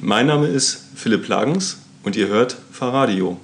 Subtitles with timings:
[0.00, 3.36] Mein Name ist Philipp Lagens und ihr hört Fahrradio.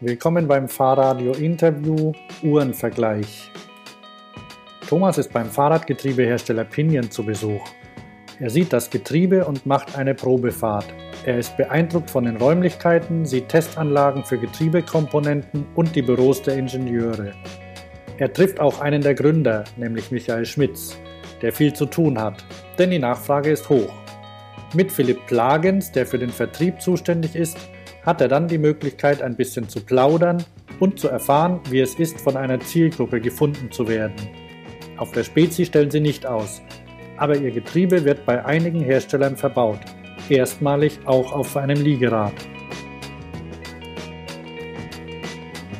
[0.00, 2.10] Willkommen beim Fahrradio Interview
[2.42, 3.52] Uhrenvergleich.
[4.88, 7.64] Thomas ist beim Fahrradgetriebehersteller Pinion zu Besuch.
[8.40, 10.92] Er sieht das Getriebe und macht eine Probefahrt.
[11.26, 17.32] Er ist beeindruckt von den Räumlichkeiten, sieht Testanlagen für Getriebekomponenten und die Büros der Ingenieure.
[18.16, 20.96] Er trifft auch einen der Gründer, nämlich Michael Schmitz,
[21.42, 22.42] der viel zu tun hat,
[22.78, 23.92] denn die Nachfrage ist hoch.
[24.72, 27.58] Mit Philipp Plagens, der für den Vertrieb zuständig ist,
[28.02, 30.42] hat er dann die Möglichkeit, ein bisschen zu plaudern
[30.78, 34.16] und zu erfahren, wie es ist, von einer Zielgruppe gefunden zu werden.
[34.96, 36.62] Auf der Spezi stellen sie nicht aus,
[37.18, 39.80] aber ihr Getriebe wird bei einigen Herstellern verbaut,
[40.28, 42.34] erstmalig auch auf einem Liegerad.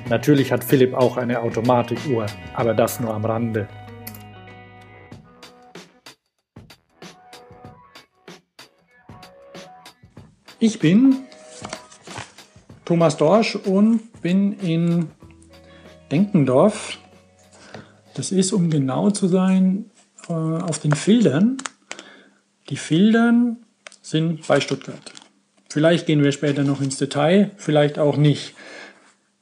[0.09, 3.69] Natürlich hat Philipp auch eine Automatikuhr, aber das nur am Rande.
[10.59, 11.17] Ich bin
[12.85, 15.09] Thomas Dorsch und bin in
[16.11, 16.99] Denkendorf.
[18.15, 19.91] Das ist, um genau zu sein,
[20.29, 21.57] äh, auf den Filtern.
[22.69, 23.59] Die Filtern
[24.11, 25.13] sind bei Stuttgart.
[25.69, 28.55] Vielleicht gehen wir später noch ins Detail, vielleicht auch nicht.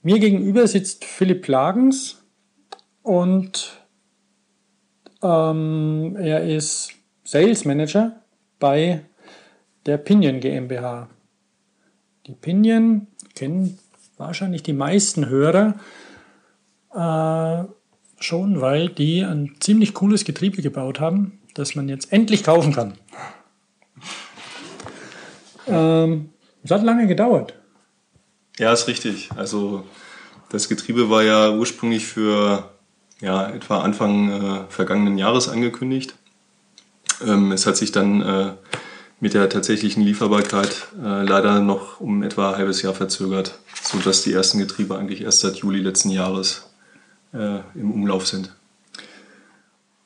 [0.03, 2.23] Mir gegenüber sitzt Philipp Plagens
[3.03, 3.81] und
[5.23, 6.93] ähm, er ist
[7.25, 8.23] Sales Manager
[8.59, 9.01] bei
[9.87, 11.09] der Pinion GmbH.
[12.27, 13.79] Die Pinion kennen
[14.19, 15.75] wahrscheinlich die meisten Hörer
[16.95, 17.65] äh,
[18.23, 22.95] schon, weil die ein ziemlich cooles Getriebe gebaut haben, das man jetzt endlich kaufen kann.
[25.69, 26.31] Ähm,
[26.63, 27.55] es hat lange gedauert.
[28.59, 29.31] Ja, ist richtig.
[29.37, 29.85] Also
[30.51, 32.71] das Getriebe war ja ursprünglich für
[33.21, 36.15] ja, etwa Anfang äh, vergangenen Jahres angekündigt.
[37.27, 38.53] Ähm, es hat sich dann äh,
[39.21, 44.33] mit der tatsächlichen Lieferbarkeit äh, leider noch um etwa ein halbes Jahr verzögert, sodass die
[44.33, 46.71] ersten Getriebe eigentlich erst seit Juli letzten Jahres
[47.33, 48.55] äh, im Umlauf sind.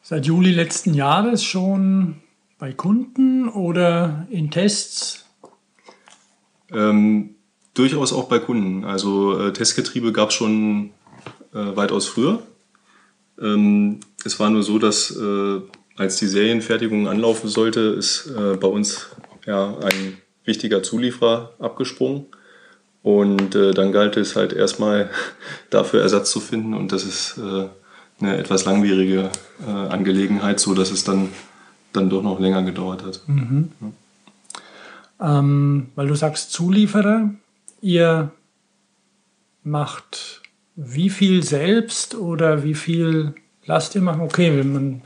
[0.02, 2.16] Seit Juli letzten Jahres schon
[2.58, 5.26] bei Kunden oder in Tests?
[6.72, 7.36] Ähm,
[7.74, 8.84] durchaus auch bei Kunden.
[8.84, 10.90] Also äh, Testgetriebe gab es schon
[11.54, 12.42] äh, weitaus früher.
[13.40, 15.60] Ähm, es war nur so, dass äh,
[15.96, 19.08] als die Serienfertigung anlaufen sollte, ist äh, bei uns
[19.46, 22.26] ja, ein wichtiger Zulieferer abgesprungen.
[23.02, 25.10] Und äh, dann galt es halt erstmal
[25.70, 27.68] dafür Ersatz zu finden und das ist äh,
[28.20, 29.30] eine etwas langwierige
[29.66, 31.30] Angelegenheit, so dass es dann,
[31.92, 33.20] dann doch noch länger gedauert hat.
[33.26, 33.72] Mhm.
[33.80, 33.92] Ja.
[35.22, 37.30] Ähm, weil du sagst Zulieferer,
[37.80, 38.32] ihr
[39.62, 40.42] macht
[40.74, 43.34] wie viel selbst oder wie viel
[43.64, 44.22] lasst ihr machen?
[44.22, 45.02] Okay, wenn man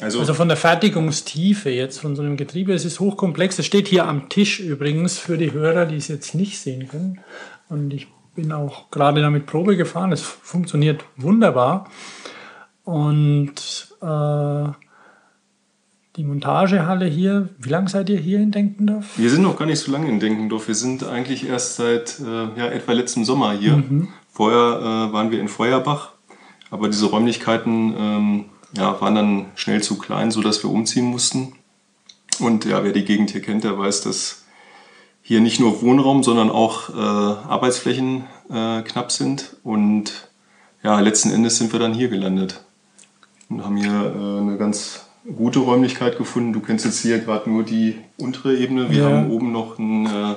[0.00, 3.58] also, also, von der Fertigungstiefe jetzt von so einem Getriebe, es ist hochkomplex.
[3.60, 7.20] Es steht hier am Tisch übrigens für die Hörer, die es jetzt nicht sehen können.
[7.68, 10.10] Und ich bin auch gerade damit Probe gefahren.
[10.10, 11.88] Es funktioniert wunderbar.
[12.84, 14.68] Und äh,
[16.16, 19.16] die Montagehalle hier, wie lange seid ihr hier in Denkendorf?
[19.16, 20.68] Wir sind noch gar nicht so lange in Denkendorf.
[20.68, 23.78] Wir sind eigentlich erst seit äh, ja, etwa letztem Sommer hier.
[23.78, 24.08] Mhm.
[24.30, 26.12] Vorher äh, waren wir in Feuerbach.
[26.70, 28.44] Aber diese Räumlichkeiten ähm,
[28.76, 31.54] ja, waren dann schnell zu klein, sodass wir umziehen mussten.
[32.40, 34.44] Und ja, wer die Gegend hier kennt, der weiß, dass
[35.22, 39.56] hier nicht nur Wohnraum, sondern auch äh, Arbeitsflächen äh, knapp sind.
[39.62, 40.28] Und
[40.82, 42.64] ja, letzten Endes sind wir dann hier gelandet
[43.48, 46.52] und haben hier äh, eine ganz gute Räumlichkeit gefunden.
[46.52, 48.90] Du kennst jetzt hier gerade nur die untere Ebene.
[48.90, 49.08] Wir ja.
[49.08, 50.34] haben oben noch ein äh,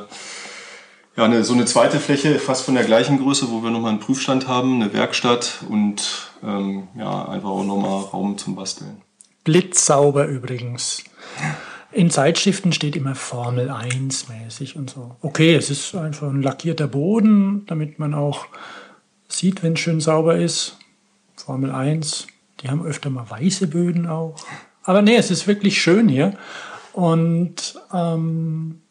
[1.17, 3.99] ja, eine, so eine zweite Fläche, fast von der gleichen Größe, wo wir nochmal einen
[3.99, 9.01] Prüfstand haben, eine Werkstatt und ähm, ja, einfach auch nochmal Raum zum Basteln.
[9.43, 11.03] Blitzsauber übrigens.
[11.91, 15.15] In Zeitschriften steht immer Formel 1 mäßig und so.
[15.21, 18.47] Okay, es ist einfach ein lackierter Boden, damit man auch
[19.29, 20.77] sieht, wenn es schön sauber ist.
[21.37, 22.27] Formel 1,
[22.61, 24.35] die haben öfter mal weiße Böden auch.
[24.85, 26.37] Aber nee, es ist wirklich schön hier.
[26.93, 28.81] Und ähm,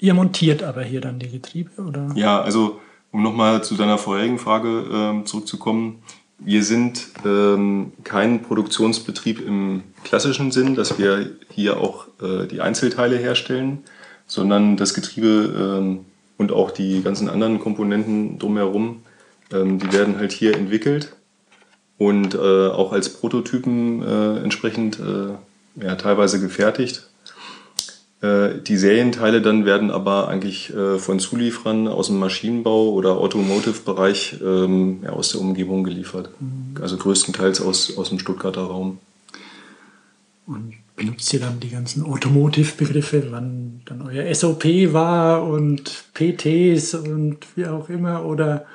[0.00, 2.10] Ihr montiert aber hier dann die Getriebe, oder?
[2.14, 2.80] Ja, also
[3.12, 6.02] um nochmal zu deiner vorherigen Frage äh, zurückzukommen.
[6.38, 13.18] Wir sind ähm, kein Produktionsbetrieb im klassischen Sinn, dass wir hier auch äh, die Einzelteile
[13.18, 13.84] herstellen,
[14.26, 16.06] sondern das Getriebe ähm,
[16.38, 19.02] und auch die ganzen anderen Komponenten drumherum,
[19.52, 21.14] ähm, die werden halt hier entwickelt
[22.00, 27.02] und äh, auch als Prototypen äh, entsprechend äh, ja, teilweise gefertigt
[28.22, 34.36] Äh, die Serienteile dann werden aber eigentlich äh, von Zulieferern aus dem Maschinenbau oder Automotive-Bereich
[34.44, 36.28] ähm, ja, aus der Umgebung geliefert.
[36.38, 36.82] Mhm.
[36.82, 38.98] Also größtenteils aus, aus dem Stuttgarter Raum.
[40.46, 47.38] Und benutzt ihr dann die ganzen Automotive-Begriffe, wann dann euer SOP war und PTs und
[47.56, 48.26] wie auch immer?
[48.26, 48.66] Oder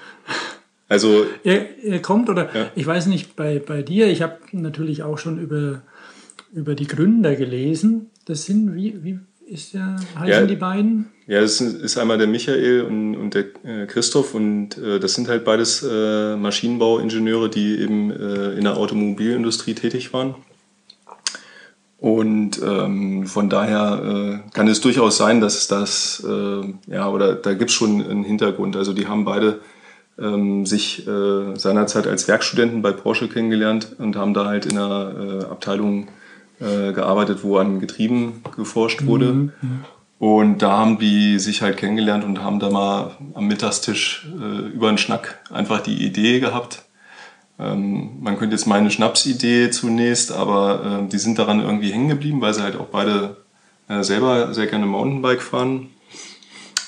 [0.87, 2.71] also ihr, ihr kommt oder ja.
[2.75, 5.81] ich weiß nicht bei, bei dir, ich habe natürlich auch schon über,
[6.53, 8.11] über die Gründer gelesen.
[8.25, 11.07] Das sind wie, wie ist der, heißen ja, die beiden?
[11.27, 15.27] Ja, das ist einmal der Michael und, und der äh, Christoph und äh, das sind
[15.27, 20.35] halt beides äh, Maschinenbauingenieure, die eben äh, in der Automobilindustrie tätig waren.
[21.97, 27.53] Und ähm, von daher äh, kann es durchaus sein, dass das, äh, ja, oder da
[27.53, 28.75] gibt es schon einen Hintergrund.
[28.75, 29.61] Also die haben beide
[30.19, 35.13] ähm, sich äh, seinerzeit als Werkstudenten bei Porsche kennengelernt und haben da halt in einer
[35.17, 36.07] äh, Abteilung
[36.59, 39.33] äh, gearbeitet, wo an Getrieben geforscht wurde.
[39.33, 39.51] Mhm.
[40.17, 44.87] Und da haben die sich halt kennengelernt und haben da mal am Mittagstisch äh, über
[44.87, 46.85] einen Schnack einfach die Idee gehabt.
[47.59, 52.41] Ähm, man könnte jetzt meine Schnapsidee zunächst, aber äh, die sind daran irgendwie hängen geblieben,
[52.41, 53.37] weil sie halt auch beide
[53.89, 55.89] äh, selber sehr gerne Mountainbike fahren.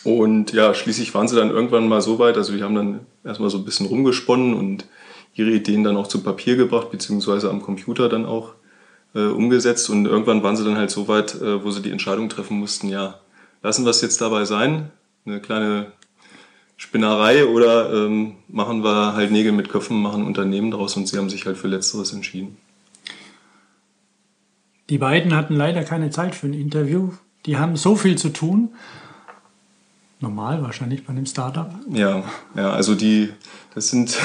[0.07, 3.49] Und ja, schließlich waren sie dann irgendwann mal so weit, also die haben dann erstmal
[3.49, 4.85] so ein bisschen rumgesponnen und
[5.35, 8.53] ihre Ideen dann auch zu Papier gebracht, beziehungsweise am Computer dann auch
[9.15, 12.29] äh, umgesetzt und irgendwann waren sie dann halt so weit, äh, wo sie die Entscheidung
[12.29, 13.19] treffen mussten, ja,
[13.61, 14.91] lassen wir es jetzt dabei sein,
[15.25, 15.91] eine kleine
[16.77, 21.29] Spinnerei oder ähm, machen wir halt Nägel mit Köpfen, machen Unternehmen daraus und sie haben
[21.29, 22.55] sich halt für Letzteres entschieden.
[24.89, 27.11] Die beiden hatten leider keine Zeit für ein Interview.
[27.45, 28.69] Die haben so viel zu tun.
[30.19, 31.69] Normal wahrscheinlich bei einem Startup.
[31.91, 32.23] Ja,
[32.55, 33.29] ja, also die,
[33.75, 34.17] das sind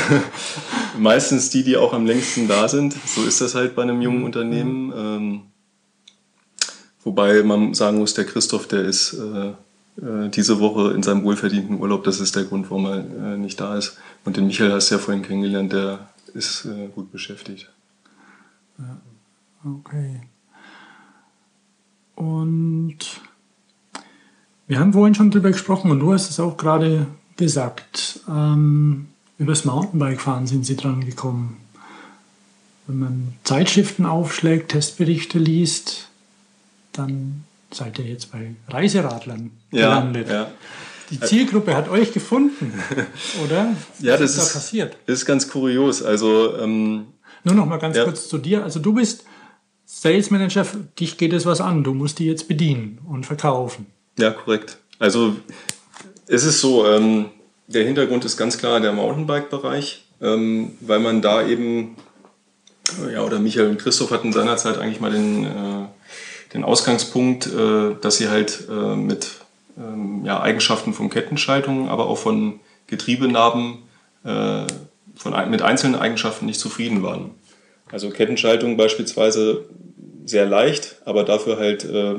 [0.98, 2.94] meistens die, die auch am längsten da sind.
[3.06, 4.92] So ist das halt bei einem jungen Unternehmen.
[4.96, 5.42] Ähm,
[7.04, 9.52] wobei man sagen muss, der Christoph, der ist äh,
[10.00, 12.04] äh, diese Woche in seinem wohlverdienten Urlaub.
[12.04, 13.98] Das ist der Grund, warum er äh, nicht da ist.
[14.24, 17.70] Und den Michael hast du ja vorhin kennengelernt, der ist äh, gut beschäftigt.
[19.64, 20.22] Okay.
[22.14, 22.98] Und
[24.72, 28.20] wir haben vorhin schon drüber gesprochen und du hast es auch gerade gesagt.
[28.26, 31.58] Ähm, übers Mountainbike-Fahren sind sie dran gekommen.
[32.86, 36.08] Wenn man Zeitschriften aufschlägt, Testberichte liest,
[36.92, 40.28] dann seid ihr jetzt bei Reiseradlern gelandet.
[40.30, 40.50] Ja, ja.
[41.10, 42.72] Die Zielgruppe hat euch gefunden,
[43.44, 43.74] oder?
[43.98, 44.96] Was ja, das ist, da passiert?
[45.04, 46.02] ist ganz kurios.
[46.02, 47.08] Also ähm,
[47.44, 48.04] nur noch mal ganz ja.
[48.04, 48.64] kurz zu dir.
[48.64, 49.24] Also du bist
[49.84, 50.64] Sales Manager,
[50.98, 51.84] dich geht es was an.
[51.84, 53.91] Du musst die jetzt bedienen und verkaufen.
[54.18, 54.78] Ja, korrekt.
[54.98, 55.36] Also
[56.26, 57.30] es ist so, ähm,
[57.66, 61.96] der Hintergrund ist ganz klar der Mountainbike-Bereich, ähm, weil man da eben,
[63.12, 65.86] ja, oder Michael und Christoph hatten seinerzeit eigentlich mal den, äh,
[66.54, 69.30] den Ausgangspunkt, äh, dass sie halt äh, mit
[69.78, 73.78] ähm, ja, Eigenschaften von Kettenschaltungen, aber auch von Getriebenarben
[74.24, 74.66] äh,
[75.16, 77.30] von, mit einzelnen Eigenschaften nicht zufrieden waren.
[77.90, 79.64] Also Kettenschaltung beispielsweise
[80.24, 82.16] sehr leicht, aber dafür halt äh,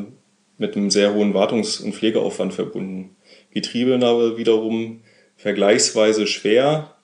[0.57, 3.15] mit einem sehr hohen Wartungs- und Pflegeaufwand verbunden.
[3.51, 5.01] Getriebenabe wiederum
[5.37, 6.95] vergleichsweise schwer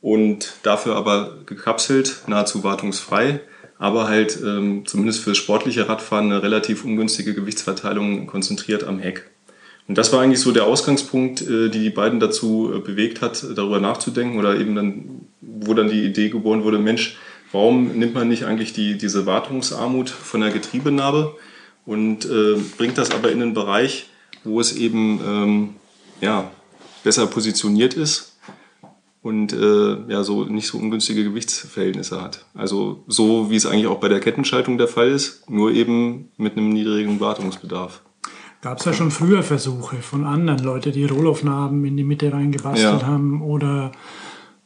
[0.00, 3.40] und dafür aber gekapselt, nahezu wartungsfrei,
[3.78, 9.30] aber halt ähm, zumindest für sportliche Radfahren eine relativ ungünstige Gewichtsverteilung konzentriert am Heck.
[9.88, 13.44] Und das war eigentlich so der Ausgangspunkt, äh, die die beiden dazu äh, bewegt hat,
[13.56, 17.16] darüber nachzudenken oder eben dann, wo dann die Idee geboren wurde, Mensch,
[17.50, 21.34] warum nimmt man nicht eigentlich die, diese Wartungsarmut von der Getriebenarbe
[21.86, 24.08] und äh, bringt das aber in einen Bereich,
[24.44, 25.68] wo es eben ähm,
[26.20, 26.50] ja,
[27.02, 28.38] besser positioniert ist
[29.22, 32.46] und äh, ja, so nicht so ungünstige Gewichtsverhältnisse hat.
[32.54, 36.56] Also so wie es eigentlich auch bei der Kettenschaltung der Fall ist, nur eben mit
[36.56, 38.02] einem niedrigen Wartungsbedarf.
[38.62, 43.02] Gab es ja schon früher Versuche von anderen Leuten, die Rohlaufnahmen in die Mitte reingebastelt
[43.02, 43.06] ja.
[43.06, 43.92] haben oder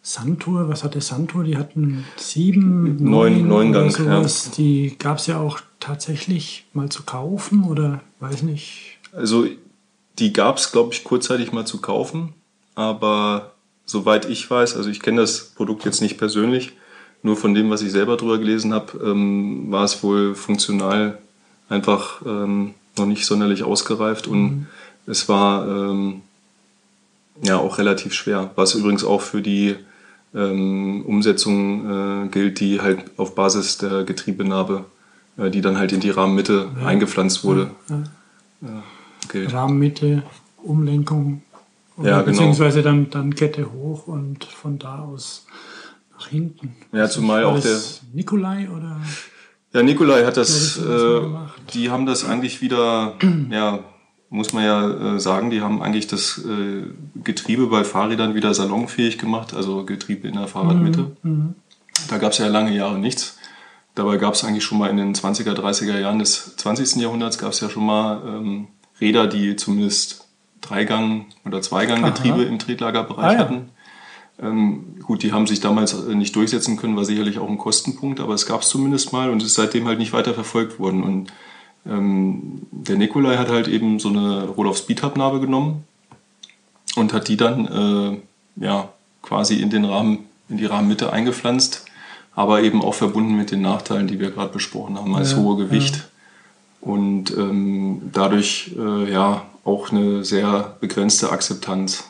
[0.03, 1.45] Santur, was hatte Santur?
[1.45, 4.47] Die hatten sieben, neun, neun Gang, sowas.
[4.47, 4.53] Ja.
[4.57, 8.99] Die gab es ja auch tatsächlich mal zu kaufen oder weiß nicht.
[9.13, 9.47] Also
[10.19, 12.33] die gab es, glaube ich, kurzzeitig mal zu kaufen,
[12.75, 13.53] aber
[13.85, 16.73] soweit ich weiß, also ich kenne das Produkt jetzt nicht persönlich,
[17.23, 21.19] nur von dem, was ich selber drüber gelesen habe, ähm, war es wohl funktional
[21.69, 24.67] einfach ähm, noch nicht sonderlich ausgereift und mhm.
[25.07, 26.23] es war ähm,
[27.43, 29.77] ja auch relativ schwer, was übrigens auch für die
[30.35, 34.85] ähm, Umsetzung äh, gilt, die halt auf Basis der Getriebenarbe,
[35.37, 36.87] die dann halt in die Rahmenmitte ja.
[36.87, 37.71] eingepflanzt wurde.
[37.89, 38.03] Ja.
[38.61, 38.83] Ja,
[39.31, 39.53] gilt.
[39.53, 40.23] Rahmenmitte,
[40.63, 41.43] Umlenkung
[41.97, 42.33] oder ja, genau.
[42.33, 45.47] Beziehungsweise dann, dann Kette hoch und von da aus
[46.17, 46.77] nach hinten.
[46.93, 47.79] Ja, zumal auch der.
[48.13, 49.01] Nikolai oder?
[49.73, 51.21] Ja, Nikolai hat das, äh,
[51.73, 53.15] die haben das eigentlich wieder,
[53.51, 53.81] ja,
[54.31, 56.85] muss man ja äh, sagen, die haben eigentlich das äh,
[57.23, 61.13] Getriebe bei Fahrrädern wieder salonfähig gemacht, also Getriebe in der Fahrradmitte.
[61.23, 61.31] Mhm.
[61.31, 61.55] mhm.
[62.09, 63.39] Da gab es ja lange Jahre nichts.
[63.95, 66.97] Dabei gab es eigentlich schon mal in den 20er, 30er Jahren des 20.
[66.97, 68.67] Jahrhunderts gab es ja schon mal ähm,
[69.01, 70.27] Räder, die zumindest
[70.61, 73.39] Dreigang- oder Zweiganggetriebe im Tretlagerbereich ah, ja.
[73.39, 73.69] hatten.
[74.43, 78.19] Ähm, gut, die haben sich damals äh, nicht durchsetzen können, war sicherlich auch ein Kostenpunkt,
[78.19, 81.05] aber es gab es zumindest mal und ist seitdem halt nicht weiter verfolgt worden.
[81.05, 81.33] Und
[81.87, 85.85] ähm, der Nikolai hat halt eben so eine Roll-of Speed-Hub-Narbe genommen
[86.97, 88.21] und hat die dann
[88.59, 88.89] äh, ja,
[89.23, 91.84] quasi in den Rahmen, in die Rahmenmitte eingepflanzt,
[92.35, 95.57] aber eben auch verbunden mit den Nachteilen, die wir gerade besprochen haben, als ja, hohe
[95.57, 95.97] Gewicht.
[95.97, 96.03] Ja.
[96.81, 102.05] Und ähm, dadurch äh, ja auch eine sehr begrenzte Akzeptanz,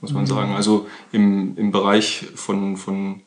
[0.00, 0.28] muss man mhm.
[0.28, 0.54] sagen.
[0.54, 3.22] Also im, im Bereich von, von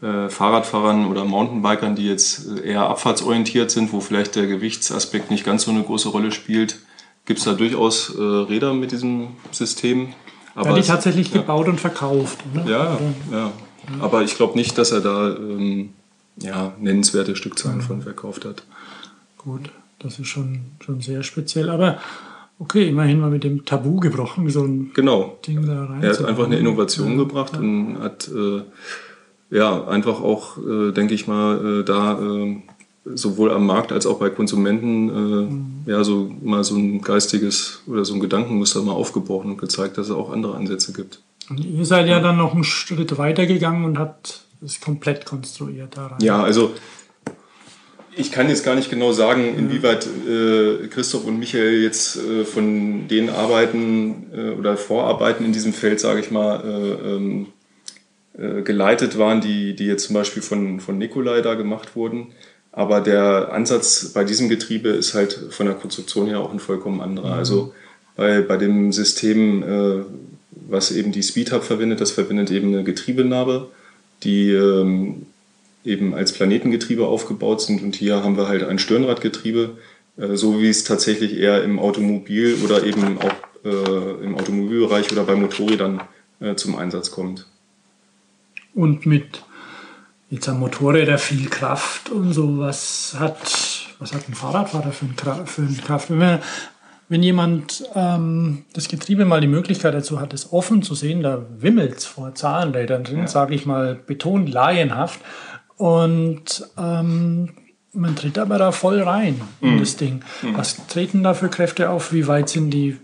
[0.00, 5.64] äh, Fahrradfahrern oder Mountainbikern, die jetzt eher abfahrtsorientiert sind, wo vielleicht der Gewichtsaspekt nicht ganz
[5.64, 6.78] so eine große Rolle spielt,
[7.26, 10.14] gibt es da durchaus äh, Räder mit diesem System.
[10.54, 11.40] Aber ja, die tatsächlich ja.
[11.40, 12.38] gebaut und verkauft.
[12.54, 12.70] Oder?
[12.70, 12.98] Ja,
[13.30, 13.52] ja.
[14.00, 15.90] Aber ich glaube nicht, dass er da ähm,
[16.36, 17.82] ja, nennenswerte Stückzahlen mhm.
[17.82, 18.64] von verkauft hat.
[19.38, 21.70] Gut, das ist schon, schon sehr speziell.
[21.70, 21.98] Aber
[22.58, 25.38] okay, immerhin mal mit dem Tabu gebrochen, so ein genau.
[25.46, 26.02] Ding da rein.
[26.02, 28.62] Er hat einfach eine Innovation ja, gebracht und hat äh,
[29.50, 32.56] ja, einfach auch, äh, denke ich mal, äh, da äh,
[33.04, 35.66] sowohl am Markt als auch bei Konsumenten äh, mhm.
[35.86, 40.06] ja so mal so ein geistiges oder so ein Gedankenmuster mal aufgebrochen und gezeigt, dass
[40.06, 41.20] es auch andere Ansätze gibt.
[41.50, 45.96] Und ihr seid ja, dann noch einen Schritt weiter gegangen und habt es komplett konstruiert
[45.96, 46.18] da rein.
[46.20, 46.74] Ja, also
[48.16, 53.08] ich kann jetzt gar nicht genau sagen, inwieweit äh, Christoph und Michael jetzt äh, von
[53.08, 57.46] den Arbeiten äh, oder Vorarbeiten in diesem Feld, sage ich mal, äh, ähm,
[58.38, 62.28] äh, geleitet waren, die, die jetzt zum Beispiel von, von Nikolai da gemacht wurden.
[62.72, 67.00] Aber der Ansatz bei diesem Getriebe ist halt von der Konstruktion her auch ein vollkommen
[67.00, 67.34] anderer.
[67.34, 67.38] Mhm.
[67.38, 67.74] Also
[68.16, 70.04] bei, bei dem System, äh,
[70.68, 73.70] was eben die Speed Hub verwendet, das verwendet eben eine Getriebenarbe,
[74.22, 75.26] die ähm,
[75.84, 77.82] eben als Planetengetriebe aufgebaut sind.
[77.82, 79.76] Und hier haben wir halt ein Stirnradgetriebe,
[80.16, 85.24] äh, so wie es tatsächlich eher im Automobil oder eben auch äh, im Automobilbereich oder
[85.24, 86.00] bei Motorrädern
[86.40, 87.46] äh, zum Einsatz kommt
[88.74, 89.42] und mit
[90.30, 92.58] jetzt am Motorräder viel Kraft und so.
[92.58, 93.40] Was hat,
[93.98, 96.10] was hat ein Fahrradfahrer für, ein, für eine Kraft?
[96.10, 96.40] Wenn,
[97.08, 101.44] wenn jemand ähm, das Getriebe mal die Möglichkeit dazu hat, es offen zu sehen, da
[101.58, 103.26] wimmelt es vor Zahnrädern drin, ja.
[103.26, 105.20] sage ich mal, betont laienhaft.
[105.76, 107.50] Und ähm,
[107.92, 109.68] man tritt aber da voll rein mhm.
[109.68, 110.22] in das Ding.
[110.42, 110.56] Mhm.
[110.56, 112.12] Was treten da für Kräfte auf?
[112.12, 112.96] Wie weit sind die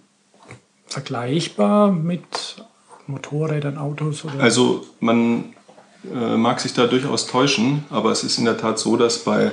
[0.86, 2.64] vergleichbar mit
[3.06, 4.24] Motorrädern, Autos?
[4.24, 4.40] Oder?
[4.40, 5.54] Also man
[6.12, 9.52] äh, mag sich da durchaus täuschen, aber es ist in der Tat so, dass bei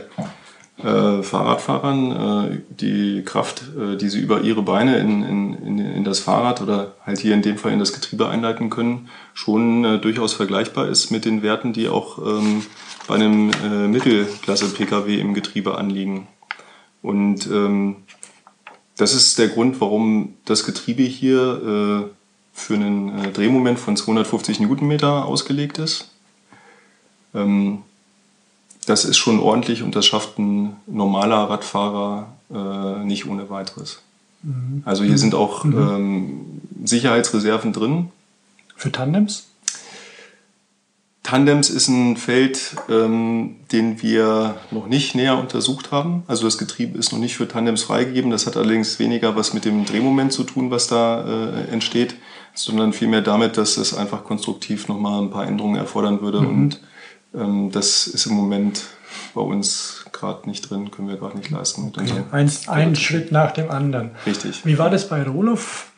[0.83, 6.19] äh, Fahrradfahrern äh, die Kraft, äh, die sie über ihre Beine in, in, in, das
[6.19, 10.33] Fahrrad oder halt hier in dem Fall in das Getriebe einleiten können, schon äh, durchaus
[10.33, 12.63] vergleichbar ist mit den Werten, die auch ähm,
[13.07, 16.27] bei einem äh, Mittelklasse-Pkw im Getriebe anliegen.
[17.01, 17.97] Und ähm,
[18.97, 22.09] das ist der Grund, warum das Getriebe hier
[22.51, 26.09] für einen Drehmoment von 250 Newtonmeter ausgelegt ist.
[27.35, 27.83] Ähm,
[28.87, 33.99] das ist schon ordentlich und das schafft ein normaler Radfahrer äh, nicht ohne weiteres.
[34.43, 34.81] Mhm.
[34.85, 35.77] Also hier sind auch mhm.
[35.77, 38.11] ähm, Sicherheitsreserven drin.
[38.77, 39.47] Für Tandems?
[41.21, 46.23] Tandems ist ein Feld, ähm, den wir noch nicht näher untersucht haben.
[46.27, 48.31] Also das Getriebe ist noch nicht für Tandems freigegeben.
[48.31, 52.15] Das hat allerdings weniger was mit dem Drehmoment zu tun, was da äh, entsteht,
[52.53, 56.47] sondern vielmehr damit, dass es einfach konstruktiv nochmal ein paar Änderungen erfordern würde mhm.
[56.47, 56.79] und
[57.37, 58.83] ähm, das ist im Moment
[59.33, 61.93] bei uns gerade nicht drin, können wir gerade nicht leisten.
[61.95, 62.23] Okay.
[62.31, 64.11] Ein, ein Schritt nach dem anderen.
[64.25, 64.65] Richtig.
[64.65, 65.91] Wie war das bei Roloff?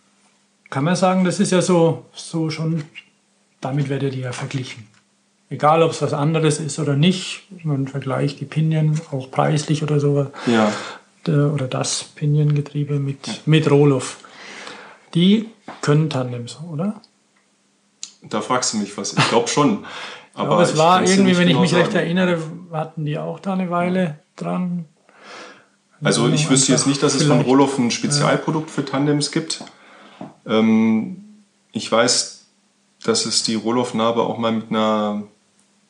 [0.69, 2.83] Kann man sagen, das ist ja so, so schon,
[3.61, 4.87] damit werdet ihr ja verglichen.
[5.49, 9.99] Egal, ob es was anderes ist oder nicht, man vergleicht die Pinion auch preislich oder
[9.99, 10.27] so.
[10.45, 10.71] Ja.
[11.25, 13.33] oder das Pinion-Getriebe mit, ja.
[13.45, 14.17] mit Roloff.
[15.15, 15.49] Die
[15.81, 17.01] können Tandems, oder?
[18.21, 19.13] Da fragst du mich was.
[19.13, 19.85] Ich glaube schon.
[20.39, 21.83] Aber, Aber es war irgendwie, wenn ich mich sagen.
[21.83, 22.39] recht erinnere,
[22.71, 24.85] hatten die auch da eine Weile dran.
[26.01, 29.63] Also ich wüsste jetzt nicht, dass es von Roloff ein Spezialprodukt für Tandems gibt.
[30.45, 31.43] Ähm,
[31.73, 32.45] ich weiß,
[33.03, 35.23] dass es die Roloff-Narbe auch mal mit einer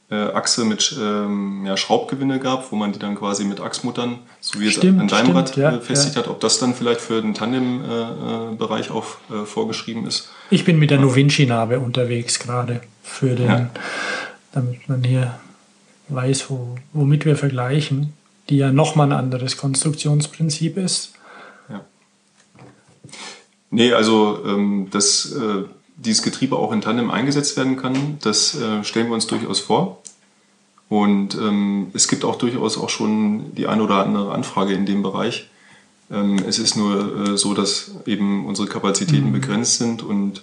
[0.10, 4.60] äh, Achse mit ähm, ja, Schraubgewinde gab, wo man die dann quasi mit Achsmuttern, so
[4.60, 6.24] wie es an deinem stimmt, Rad ja, befestigt ja.
[6.24, 10.32] hat, ob das dann vielleicht für den Tandem-Bereich äh, äh auch äh, vorgeschrieben ist.
[10.50, 13.70] Ich bin mit der Novinci-Narbe unterwegs gerade für den
[14.52, 15.40] damit man hier
[16.10, 18.14] weiß, wo, womit wir vergleichen.
[18.50, 21.14] die ja nochmal ein anderes Konstruktionsprinzip ist.
[21.70, 21.86] Ja.
[23.70, 25.66] Nee, also ähm, dass äh,
[25.98, 30.02] dieses Getriebe auch in Tandem eingesetzt werden kann, das äh, stellen wir uns durchaus vor.
[30.88, 35.04] Und ähm, es gibt auch durchaus auch schon die eine oder andere Anfrage in dem
[35.04, 35.48] Bereich.
[36.10, 39.34] Ähm, es ist nur äh, so, dass eben unsere Kapazitäten mhm.
[39.34, 40.42] begrenzt sind und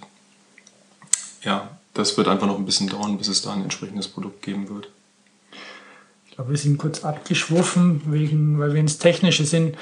[1.43, 4.69] ja, das wird einfach noch ein bisschen dauern, bis es da ein entsprechendes Produkt geben
[4.69, 4.89] wird.
[6.27, 9.77] Ich glaube, wir sind kurz abgeschworfen, wegen, weil wir ins Technische sind,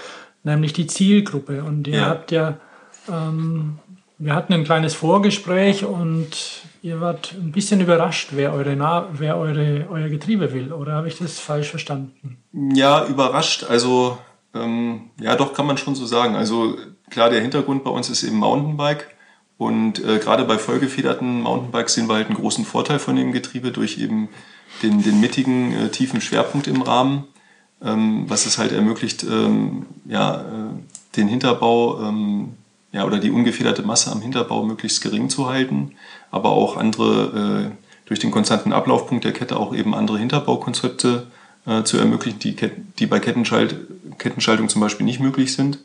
[0.45, 1.65] nämlich die Zielgruppe.
[1.65, 2.07] Und ihr ja.
[2.07, 2.59] habt ja,
[3.09, 3.79] ähm,
[4.19, 9.37] wir hatten ein kleines Vorgespräch und ihr wart ein bisschen überrascht, wer, eure Na wer
[9.37, 10.73] eure, euer Getriebe will.
[10.73, 12.39] Oder habe ich das falsch verstanden?
[12.53, 13.65] Ja, überrascht.
[13.65, 14.19] Also,
[14.55, 16.37] ähm, ja, doch kann man schon so sagen.
[16.37, 16.77] Also,
[17.11, 19.14] klar, der Hintergrund bei uns ist eben Mountainbike.
[19.57, 23.71] Und äh, gerade bei vollgefederten Mountainbikes sehen wir halt einen großen Vorteil von dem Getriebe
[23.71, 24.29] durch eben
[24.83, 27.25] den, den mittigen, äh, tiefen Schwerpunkt im Rahmen,
[27.83, 32.55] ähm, was es halt ermöglicht, ähm, ja, äh, den Hinterbau ähm,
[32.93, 35.93] ja, oder die ungefederte Masse am Hinterbau möglichst gering zu halten,
[36.31, 41.27] aber auch andere, äh, durch den konstanten Ablaufpunkt der Kette auch eben andere Hinterbaukonzepte
[41.67, 42.57] äh, zu ermöglichen, die,
[42.99, 43.77] die bei Kettenschalt
[44.19, 45.79] Kettenschaltung zum Beispiel nicht möglich sind.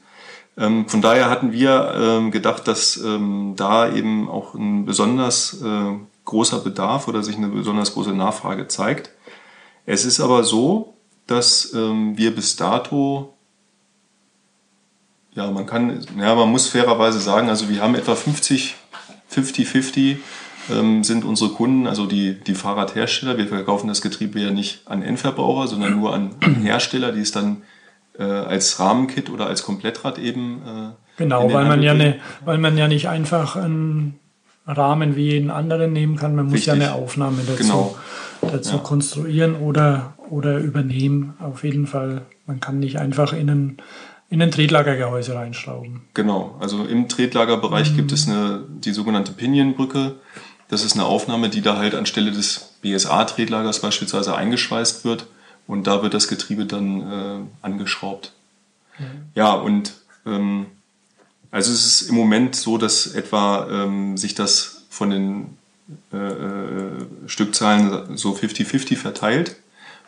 [0.58, 5.94] Ähm, von daher hatten wir ähm, gedacht, dass ähm, da eben auch ein besonders äh,
[6.26, 9.12] großer Bedarf oder sich eine besonders große Nachfrage zeigt.
[9.86, 10.94] Es ist aber so,
[11.26, 13.34] dass wir bis dato
[15.34, 18.76] ja, man kann, ja, man muss fairerweise sagen, also wir haben etwa 50,
[19.34, 20.18] 50-50
[20.72, 23.38] ähm, sind unsere Kunden, also die, die Fahrradhersteller.
[23.38, 27.64] Wir verkaufen das Getriebe ja nicht an Endverbraucher, sondern nur an Hersteller, die es dann
[28.20, 30.62] äh, als Rahmenkit oder als Komplettrad eben.
[30.66, 34.20] Äh, genau, weil man, ja ne, weil man ja nicht einfach einen
[34.68, 36.36] Rahmen wie jeden anderen nehmen kann.
[36.36, 36.68] Man muss Richtig.
[36.68, 37.96] ja eine Aufnahme dazu, genau.
[38.42, 38.82] dazu ja.
[38.82, 41.34] konstruieren oder, oder übernehmen.
[41.40, 42.24] Auf jeden Fall.
[42.46, 43.78] Man kann nicht einfach in einen
[44.32, 46.02] in ein Tretlagergehäuse reinschrauben.
[46.14, 47.96] Genau, also im Tretlagerbereich mhm.
[47.96, 50.18] gibt es eine, die sogenannte Pinionbrücke.
[50.68, 55.26] Das ist eine Aufnahme, die da halt anstelle des BSA-Tretlagers beispielsweise eingeschweißt wird
[55.70, 58.34] und da wird das Getriebe dann äh, angeschraubt.
[58.98, 59.06] Mhm.
[59.36, 59.94] Ja, und
[60.26, 60.66] ähm,
[61.52, 65.58] also es ist im Moment so, dass etwa ähm, sich das von den
[66.12, 66.92] äh, äh,
[67.28, 69.58] Stückzahlen so 50-50 verteilt,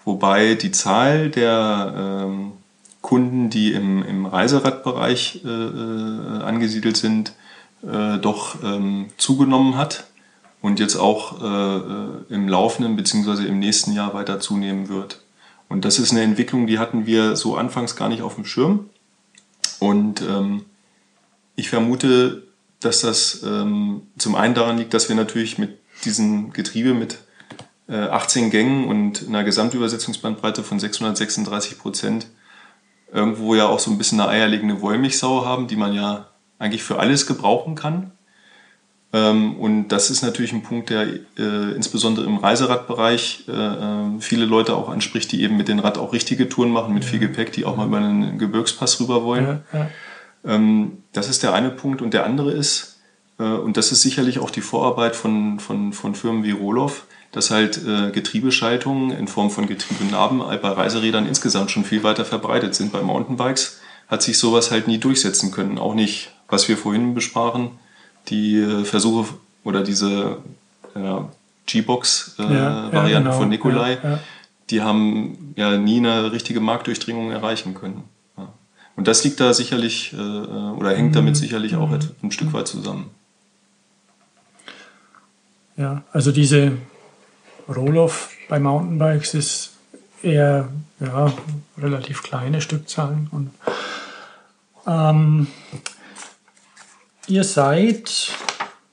[0.04, 1.94] wobei die Zahl der
[2.26, 2.54] ähm,
[3.02, 7.34] Kunden, die im, im Reiseradbereich äh, äh, angesiedelt sind,
[7.84, 10.06] äh, doch ähm, zugenommen hat
[10.64, 13.46] und jetzt auch äh, äh im laufenden bzw.
[13.46, 15.21] im nächsten Jahr weiter zunehmen wird.
[15.72, 18.90] Und das ist eine Entwicklung, die hatten wir so anfangs gar nicht auf dem Schirm.
[19.80, 20.66] Und ähm,
[21.56, 22.44] ich vermute,
[22.82, 27.20] dass das ähm, zum einen daran liegt, dass wir natürlich mit diesem Getriebe mit
[27.88, 32.28] äh, 18 Gängen und einer Gesamtübersetzungsbandbreite von 636 Prozent
[33.14, 36.28] irgendwo ja auch so ein bisschen eine eierlegende Wollmilchsau haben, die man ja
[36.60, 38.12] eigentlich für alles gebrauchen kann.
[39.14, 44.46] Ähm, und das ist natürlich ein Punkt, der äh, insbesondere im Reiseradbereich äh, äh, viele
[44.46, 47.52] Leute auch anspricht, die eben mit dem Rad auch richtige Touren machen, mit viel Gepäck,
[47.52, 49.64] die auch mal über einen Gebirgspass rüber wollen.
[49.74, 49.90] Ja, ja.
[50.46, 52.02] Ähm, das ist der eine Punkt.
[52.02, 53.00] Und der andere ist,
[53.38, 57.52] äh, und das ist sicherlich auch die Vorarbeit von, von, von Firmen wie Roloff, dass
[57.52, 62.94] halt äh, Getriebeschaltungen in Form von Getriebenarben bei Reiserädern insgesamt schon viel weiter verbreitet sind.
[62.94, 65.78] Bei Mountainbikes hat sich sowas halt nie durchsetzen können.
[65.78, 67.72] Auch nicht, was wir vorhin besprachen,
[68.28, 70.38] die äh, Versuche oder diese
[70.96, 71.22] äh,
[71.66, 73.32] G-Box-Variante äh, ja, ja, genau.
[73.32, 74.20] von Nikolai, ja,
[74.70, 78.04] die haben ja nie eine richtige Marktdurchdringung erreichen können.
[78.98, 81.40] Und das liegt da sicherlich oder hängt damit mhm.
[81.40, 82.00] sicherlich auch mhm.
[82.22, 83.10] ein Stück weit zusammen.
[85.78, 86.74] Ja, also diese
[87.68, 89.72] Rohloff bei Mountainbikes ist
[90.22, 91.34] eher ja,
[91.78, 93.28] relativ kleine Stückzahlen.
[93.32, 93.52] Und,
[94.86, 95.48] ähm,
[97.32, 98.32] ihr seid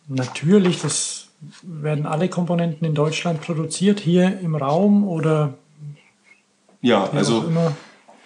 [0.06, 1.26] natürlich, das
[1.62, 5.54] werden alle Komponenten in Deutschland produziert, hier im Raum oder
[6.80, 7.50] ja, also.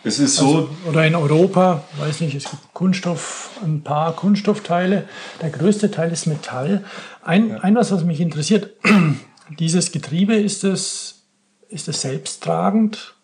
[0.04, 0.46] Es ist so.
[0.46, 5.08] Also, oder in Europa, weiß nicht, es gibt Kunststoff, ein paar Kunststoffteile.
[5.40, 6.84] Der größte Teil ist Metall.
[7.22, 7.58] Ein, ja.
[7.58, 8.70] ein was, was mich interessiert,
[9.58, 11.22] dieses Getriebe ist es,
[11.68, 13.14] ist es selbsttragend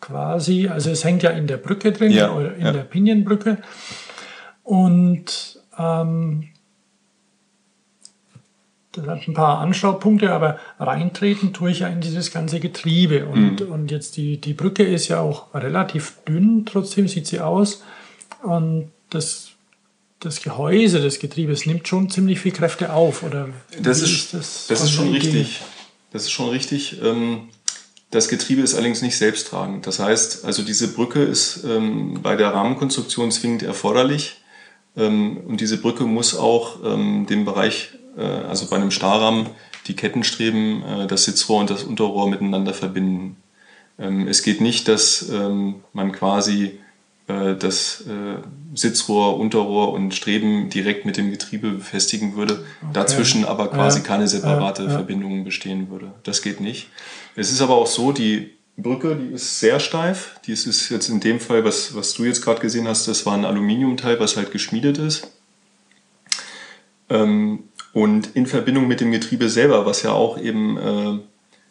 [0.00, 0.68] quasi.
[0.68, 2.72] Also es hängt ja in der Brücke drin, ja, in ja.
[2.72, 3.58] der Pinienbrücke.
[4.62, 6.48] Und ähm,
[8.92, 13.26] das hat ein paar Anschaupunkte, aber reintreten tue ich ja in dieses ganze Getriebe.
[13.26, 13.72] Und, mhm.
[13.72, 17.82] und jetzt die, die Brücke ist ja auch relativ dünn, trotzdem sieht sie aus.
[18.42, 19.50] Und das
[20.20, 23.50] das Gehäuse des Getriebes nimmt schon ziemlich viel Kräfte auf, oder?
[23.80, 25.60] Das ist, ist, das, das ist schon richtig.
[26.12, 27.00] Das ist schon richtig.
[27.02, 27.48] Ähm,
[28.10, 29.86] Das Getriebe ist allerdings nicht selbsttragend.
[29.86, 34.40] Das heißt, also diese Brücke ist ähm, bei der Rahmenkonstruktion zwingend erforderlich.
[34.96, 39.46] Ähm, und diese Brücke muss auch ähm, den Bereich, äh, also bei einem Stahlrahmen,
[39.86, 43.36] die Kettenstreben, äh, das Sitzrohr und das Unterrohr miteinander verbinden.
[43.98, 45.30] Ähm, es geht nicht, dass
[45.92, 46.78] man quasi
[47.28, 48.40] äh, das äh,
[48.74, 52.90] Sitzrohr, Unterrohr und Streben direkt mit dem Getriebe befestigen würde, okay.
[52.94, 54.90] dazwischen aber quasi keine separate ja.
[54.90, 56.12] Verbindung bestehen würde.
[56.22, 56.88] Das geht nicht.
[57.36, 60.38] Es ist aber auch so, die Brücke, die ist sehr steif.
[60.46, 63.34] Die ist jetzt in dem Fall, was, was du jetzt gerade gesehen hast, das war
[63.34, 65.32] ein Aluminiumteil, was halt geschmiedet ist.
[67.10, 71.18] Ähm, und in Verbindung mit dem Getriebe selber, was ja auch eben äh,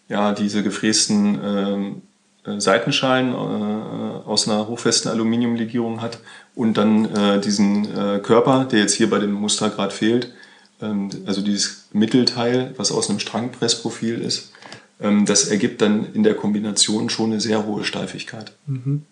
[0.10, 2.02] ja, diese gefrästen ähm,
[2.46, 6.20] äh, Seitenschalen äh, aus einer hochfesten Aluminiumlegierung hat
[6.56, 10.34] und dann äh, diesen äh, Körper, der jetzt hier bei dem Muster gerade fehlt,
[10.82, 14.52] ähm, also dieses Mittelteil, was aus einem Strangpressprofil ist,
[15.00, 18.54] das ergibt dann in der Kombination schon eine sehr hohe Steifigkeit.
[18.66, 19.06] Mhm.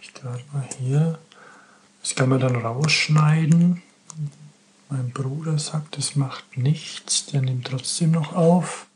[0.00, 1.18] Ich gerade mal hier.
[2.02, 3.82] Das kann man dann rausschneiden.
[4.88, 7.26] Mein Bruder sagt, das macht nichts.
[7.26, 8.86] Der nimmt trotzdem noch auf.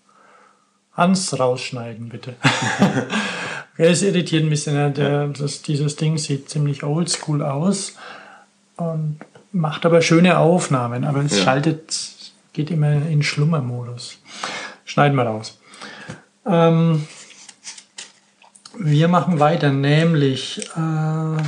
[0.95, 2.37] Hans rausschneiden, bitte.
[3.77, 4.95] es irritiert ein bisschen.
[4.95, 7.95] Der, das, dieses Ding sieht ziemlich oldschool aus
[8.77, 9.19] und
[9.53, 11.05] macht aber schöne Aufnahmen.
[11.05, 11.45] Aber es ja.
[11.45, 11.91] schaltet,
[12.55, 14.19] geht immer in Schlummermodus.
[14.87, 15.59] Schneiden wir raus.
[16.47, 17.07] Ähm,
[18.79, 21.43] wir machen weiter, nämlich äh,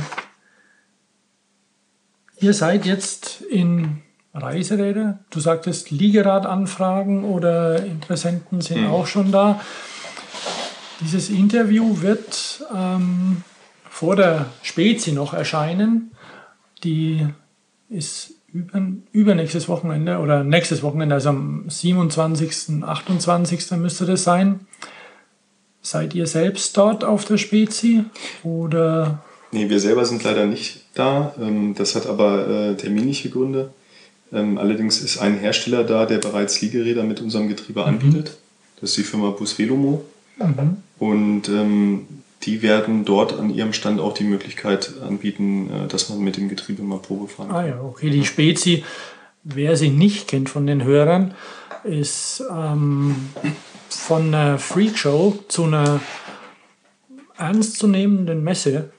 [2.39, 5.19] ihr seid jetzt in Reiseräder.
[5.29, 8.91] Du sagtest Liegeradanfragen oder Interessenten sind mhm.
[8.91, 9.59] auch schon da.
[10.99, 13.43] Dieses Interview wird ähm,
[13.89, 16.11] vor der Spezi noch erscheinen.
[16.83, 17.27] Die
[17.89, 18.81] ist über,
[19.11, 23.71] übernächstes Wochenende oder nächstes Wochenende, also am 27., 28.
[23.71, 24.61] müsste das sein.
[25.81, 28.03] Seid ihr selbst dort auf der Spezi
[28.43, 29.23] oder?
[29.51, 31.33] Nee, wir selber sind leider nicht da.
[31.39, 33.71] Ähm, das hat aber äh, terminliche Gründe.
[34.33, 37.87] Ähm, allerdings ist ein Hersteller da, der bereits Liegeräder mit unserem Getriebe mhm.
[37.87, 38.37] anbietet.
[38.81, 40.03] Das ist die Firma Busvelomo.
[40.37, 40.77] Mhm.
[40.99, 42.07] Und ähm,
[42.43, 46.49] die werden dort an ihrem Stand auch die Möglichkeit anbieten, äh, dass man mit dem
[46.49, 47.57] Getriebe mal Probe fahren kann.
[47.57, 48.09] Ah ja, okay.
[48.09, 48.83] Die Spezi,
[49.43, 51.33] wer sie nicht kennt von den Hörern,
[51.83, 53.15] ist ähm,
[53.89, 55.99] von einer Freakshow zu einer
[57.37, 58.91] ernstzunehmenden Messe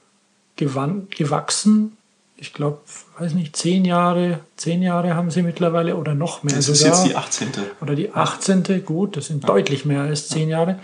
[0.55, 1.97] gewachsen
[2.39, 2.79] ich glaube,
[3.17, 6.55] weiß nicht, zehn Jahre, zehn Jahre haben sie mittlerweile oder noch mehr.
[6.55, 6.95] Das ist sogar.
[6.95, 7.49] jetzt die 18.
[7.81, 8.85] Oder die 18.
[8.85, 9.47] Gut, das sind ja.
[9.47, 10.79] deutlich mehr als zehn Jahre.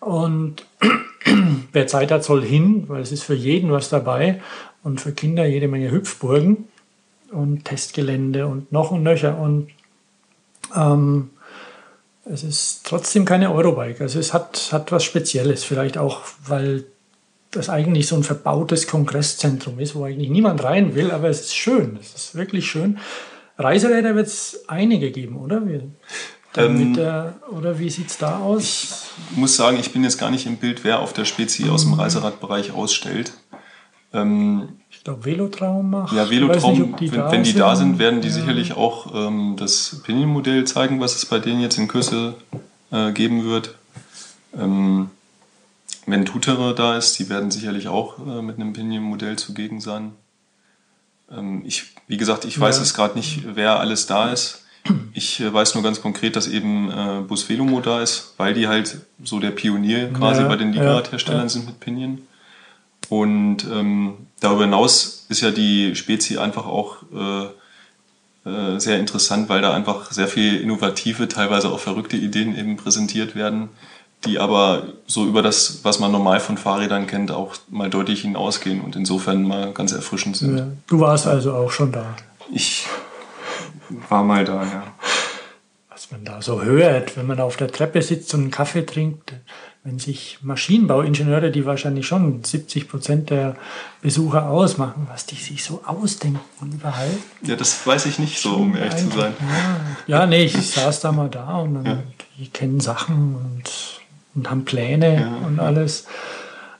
[0.00, 0.66] Und
[1.72, 4.42] wer Zeit hat, soll hin, weil es ist für jeden was dabei.
[4.82, 6.68] Und für Kinder jede Menge Hüpfburgen
[7.32, 9.38] und Testgelände und noch und nöcher.
[9.38, 9.68] Und
[10.76, 11.30] ähm,
[12.26, 14.02] es ist trotzdem keine Eurobike.
[14.02, 15.64] Also es hat, hat was Spezielles.
[15.64, 16.84] Vielleicht auch, weil
[17.50, 21.56] das eigentlich so ein verbautes Kongresszentrum ist, wo eigentlich niemand rein will, aber es ist
[21.56, 22.98] schön, es ist wirklich schön.
[23.56, 25.66] Reiseräder wird es einige geben, oder?
[25.66, 25.80] Wie,
[26.56, 29.10] ähm, der, oder wie sieht es da aus?
[29.30, 31.82] Ich muss sagen, ich bin jetzt gar nicht im Bild, wer auf der Spezi aus
[31.82, 32.00] dem mhm.
[32.00, 33.32] Reiseradbereich ausstellt.
[34.12, 36.12] Ähm, ich glaube, Velotraum macht.
[36.14, 38.34] Ja, Velotraum, nicht, die wenn, wenn, die da sind, werden die ja.
[38.34, 42.34] sicherlich auch ähm, das Pinion-Modell zeigen, was es bei denen jetzt in Kürze
[42.90, 43.74] äh, geben wird.
[44.58, 45.10] Ähm,
[46.10, 50.12] wenn Tutere da ist, die werden sicherlich auch äh, mit einem Pinion-Modell zugegen sein.
[51.30, 52.82] Ähm, ich, wie gesagt, ich weiß ja.
[52.82, 54.64] es gerade nicht, wer alles da ist.
[55.12, 58.68] Ich äh, weiß nur ganz konkret, dass eben äh, Bus Velomo da ist, weil die
[58.68, 62.22] halt so der Pionier quasi ja, bei den Liegeradherstellern ja, sind mit Pinion.
[63.08, 69.60] Und ähm, darüber hinaus ist ja die Spezi einfach auch äh, äh, sehr interessant, weil
[69.60, 73.70] da einfach sehr viel innovative, teilweise auch verrückte Ideen eben präsentiert werden
[74.24, 78.80] die aber so über das, was man normal von Fahrrädern kennt, auch mal deutlich hinausgehen
[78.80, 80.58] und insofern mal ganz erfrischend sind.
[80.58, 82.16] Ja, du warst also auch schon da.
[82.52, 82.86] Ich
[84.08, 84.82] war mal da, ja.
[85.90, 89.34] Was man da so hört, wenn man auf der Treppe sitzt und einen Kaffee trinkt,
[89.84, 93.56] wenn sich Maschinenbauingenieure, die wahrscheinlich schon 70 Prozent der
[94.02, 96.40] Besucher ausmachen, was die sich so ausdenken
[96.72, 97.10] überall.
[97.42, 99.34] Ja, das weiß ich nicht so, um ehrlich zu sein.
[100.06, 102.02] Ja, ja nee, ich saß da mal da und dann, ja.
[102.38, 103.97] die kennen Sachen und
[104.38, 105.46] und haben Pläne ja.
[105.46, 106.06] und alles.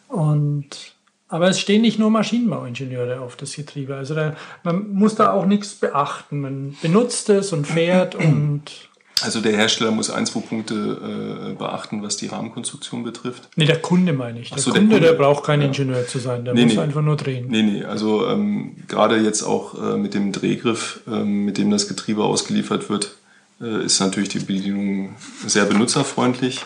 [0.08, 0.94] Und,
[1.28, 3.94] aber es stehen nicht nur Maschinenbauingenieure auf das Getriebe.
[3.94, 6.40] Also da, man muss da auch nichts beachten.
[6.40, 8.88] Man benutzt es und fährt und
[9.20, 13.48] also der Hersteller muss ein, zwei Punkte äh, beachten, was die Rahmenkonstruktion betrifft.
[13.56, 14.50] Nee, der Kunde meine ich.
[14.50, 15.66] Der, so, Kunde, der, Kunde, der braucht kein ja.
[15.66, 16.80] Ingenieur zu sein, der nee, muss nee.
[16.80, 17.48] einfach nur drehen.
[17.48, 21.88] Nee, nee, also ähm, gerade jetzt auch äh, mit dem Drehgriff, ähm, mit dem das
[21.88, 23.16] Getriebe ausgeliefert wird,
[23.60, 26.64] äh, ist natürlich die Bedienung sehr benutzerfreundlich.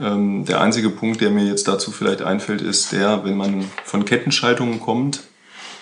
[0.00, 4.04] Ähm, der einzige Punkt, der mir jetzt dazu vielleicht einfällt, ist der, wenn man von
[4.04, 5.22] Kettenschaltungen kommt,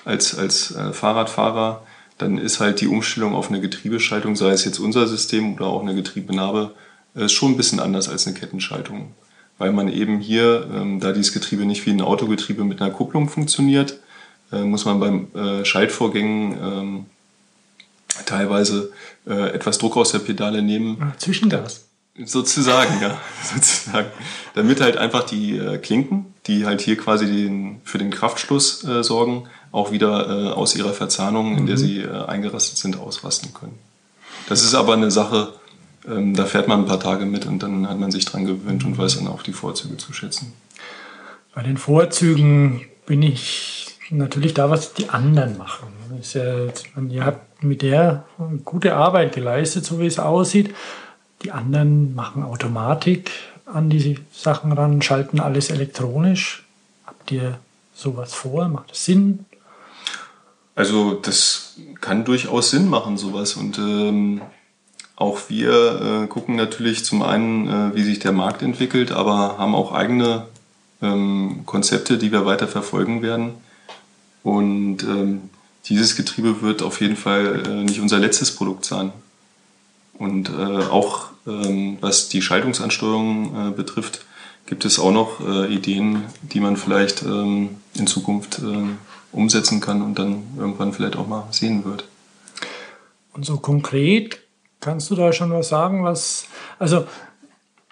[0.05, 1.83] als, als äh, Fahrradfahrer,
[2.18, 5.83] dann ist halt die Umstellung auf eine Getriebeschaltung, sei es jetzt unser System oder auch
[5.83, 6.75] eine Getriebenabe,
[7.14, 9.14] äh, schon ein bisschen anders als eine Kettenschaltung.
[9.59, 13.29] Weil man eben hier, ähm, da dieses Getriebe nicht wie ein Autogetriebe mit einer Kupplung
[13.29, 14.01] funktioniert,
[14.51, 17.07] äh, muss man beim äh, Schaltvorgängen ähm,
[18.27, 18.92] teilweise
[19.27, 20.98] äh, etwas Druck aus der Pedale nehmen.
[21.01, 21.87] Ah, Zwischengas.
[22.16, 23.18] Sozusagen, ja.
[23.42, 24.09] Sozusagen.
[24.55, 29.03] Damit halt einfach die äh, Klinken, die halt hier quasi den, für den Kraftschluss äh,
[29.03, 31.81] sorgen, auch wieder äh, aus ihrer Verzahnung, in der mhm.
[31.81, 33.79] sie äh, eingerastet sind, ausrasten können.
[34.48, 35.55] Das ist aber eine Sache,
[36.07, 38.85] ähm, da fährt man ein paar Tage mit und dann hat man sich dran gewöhnt
[38.85, 40.53] und weiß dann auch die Vorzüge zu schätzen.
[41.55, 45.88] Bei den Vorzügen bin ich natürlich da, was die anderen machen.
[46.35, 46.66] Ja,
[47.09, 48.25] ihr habt mit der
[48.64, 50.75] gute Arbeit geleistet, so wie es aussieht.
[51.43, 53.31] Die anderen machen Automatik
[53.67, 56.65] an diese Sachen ran, schalten alles elektronisch.
[57.07, 57.59] Habt ihr
[57.95, 58.69] sowas vor?
[58.69, 59.45] Macht das Sinn?
[60.75, 63.55] Also das kann durchaus Sinn machen, sowas.
[63.55, 64.41] Und ähm,
[65.17, 69.75] auch wir äh, gucken natürlich zum einen, äh, wie sich der Markt entwickelt, aber haben
[69.75, 70.47] auch eigene
[71.03, 73.55] ähm, Konzepte, die wir weiter verfolgen werden.
[74.43, 75.51] Und ähm,
[75.87, 79.13] dieses Getriebe wird auf jeden Fall äh, nicht unser letztes Produkt sein.
[80.19, 84.25] Und äh, auch was die Schaltungsansteuerung äh, betrifft,
[84.67, 88.99] gibt es auch noch äh, Ideen, die man vielleicht ähm, in Zukunft ähm,
[89.33, 92.05] umsetzen kann und dann irgendwann vielleicht auch mal sehen wird.
[93.33, 94.41] Und so konkret
[94.81, 96.47] kannst du da schon was sagen, was,
[96.79, 97.07] also,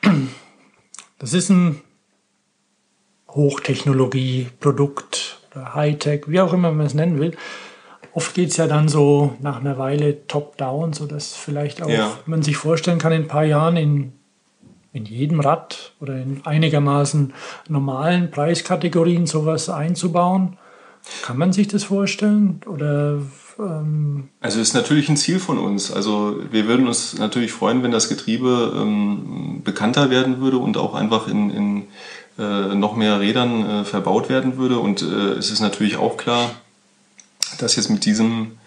[1.19, 1.81] das ist ein
[3.29, 7.37] Hochtechnologie-Produkt oder Hightech, wie auch immer man es nennen will.
[8.13, 12.19] Oft geht es ja dann so nach einer Weile top-down, sodass vielleicht auch ja.
[12.27, 14.13] man sich vorstellen kann, in ein paar Jahren in,
[14.93, 17.33] in jedem Rad oder in einigermaßen
[17.69, 20.57] normalen Preiskategorien sowas einzubauen.
[21.23, 22.61] Kann man sich das vorstellen?
[22.67, 23.21] Oder,
[23.59, 25.93] ähm also ist natürlich ein Ziel von uns.
[25.93, 30.95] Also wir würden uns natürlich freuen, wenn das Getriebe ähm, bekannter werden würde und auch
[30.95, 31.83] einfach in, in
[32.39, 34.79] äh, noch mehr Rädern äh, verbaut werden würde.
[34.79, 36.51] Und äh, es ist natürlich auch klar,
[37.59, 38.59] dass jetzt mit diesem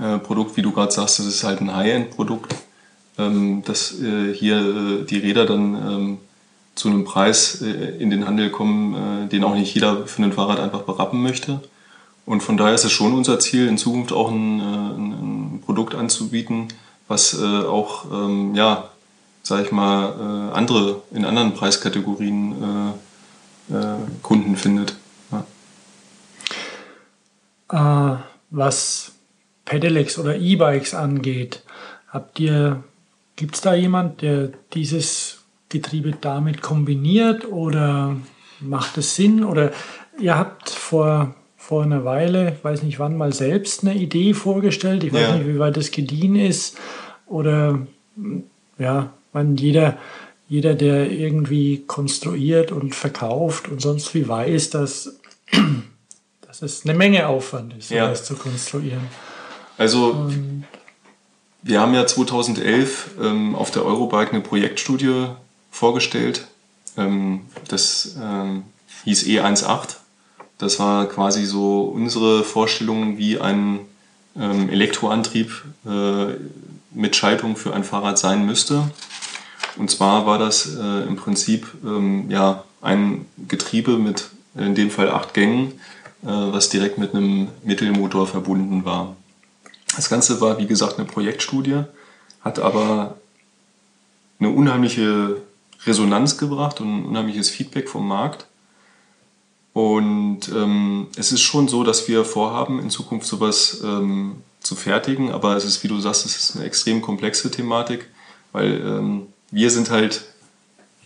[0.00, 2.54] äh, Produkt, wie du gerade sagst, das ist halt ein High-End-Produkt,
[3.18, 6.18] ähm, dass äh, hier äh, die Räder dann ähm,
[6.74, 10.82] zu einem Preis in den Handel kommen, den auch nicht jeder für ein Fahrrad einfach
[10.82, 11.60] berappen möchte.
[12.26, 15.94] Und von daher ist es schon unser Ziel, in Zukunft auch ein, ein, ein Produkt
[15.94, 16.66] anzubieten,
[17.06, 18.90] was äh, auch, ähm, ja,
[19.42, 22.92] sag ich mal, äh, andere, in anderen Preiskategorien
[23.70, 24.96] äh, äh Kunden findet.
[27.70, 28.14] Ja.
[28.14, 28.16] Äh,
[28.56, 29.12] was
[29.64, 31.62] Pedelecs oder E-Bikes angeht,
[32.08, 32.84] habt ihr,
[33.36, 38.16] gibt es da jemand, der dieses Getriebe damit kombiniert oder
[38.60, 39.44] macht es Sinn?
[39.44, 39.72] Oder
[40.18, 45.02] ihr habt vor vor einer Weile, ich weiß nicht wann, mal selbst eine Idee vorgestellt.
[45.02, 45.36] Ich weiß ja.
[45.38, 46.76] nicht, wie weit das gediehen ist.
[47.26, 47.86] Oder
[48.78, 49.96] ja, man, jeder,
[50.46, 55.18] jeder, der irgendwie konstruiert und verkauft und sonst wie weiß, dass,
[56.60, 58.12] dass es eine Menge Aufwand ist, ja.
[58.14, 59.08] zu konstruieren.
[59.78, 60.64] Also und,
[61.62, 65.26] wir haben ja 2011 ähm, auf der Eurobike eine Projektstudie
[65.70, 66.46] vorgestellt.
[66.96, 68.64] Ähm, das ähm,
[69.04, 69.96] hieß E18
[70.58, 73.80] das war quasi so unsere Vorstellung, wie ein
[74.38, 75.50] ähm, Elektroantrieb
[75.86, 76.34] äh,
[76.92, 78.88] mit Schaltung für ein Fahrrad sein müsste.
[79.76, 85.10] Und zwar war das äh, im Prinzip ähm, ja, ein Getriebe mit in dem Fall
[85.10, 85.72] acht Gängen,
[86.24, 89.16] was direkt mit einem Mittelmotor verbunden war.
[89.94, 91.84] Das Ganze war, wie gesagt, eine Projektstudie,
[92.40, 93.16] hat aber
[94.40, 95.36] eine unheimliche
[95.86, 98.46] Resonanz gebracht und ein unheimliches Feedback vom Markt.
[99.72, 105.32] Und ähm, es ist schon so, dass wir vorhaben, in Zukunft sowas ähm, zu fertigen,
[105.32, 108.08] aber es ist, wie du sagst, es ist eine extrem komplexe Thematik,
[108.52, 110.24] weil ähm, wir sind halt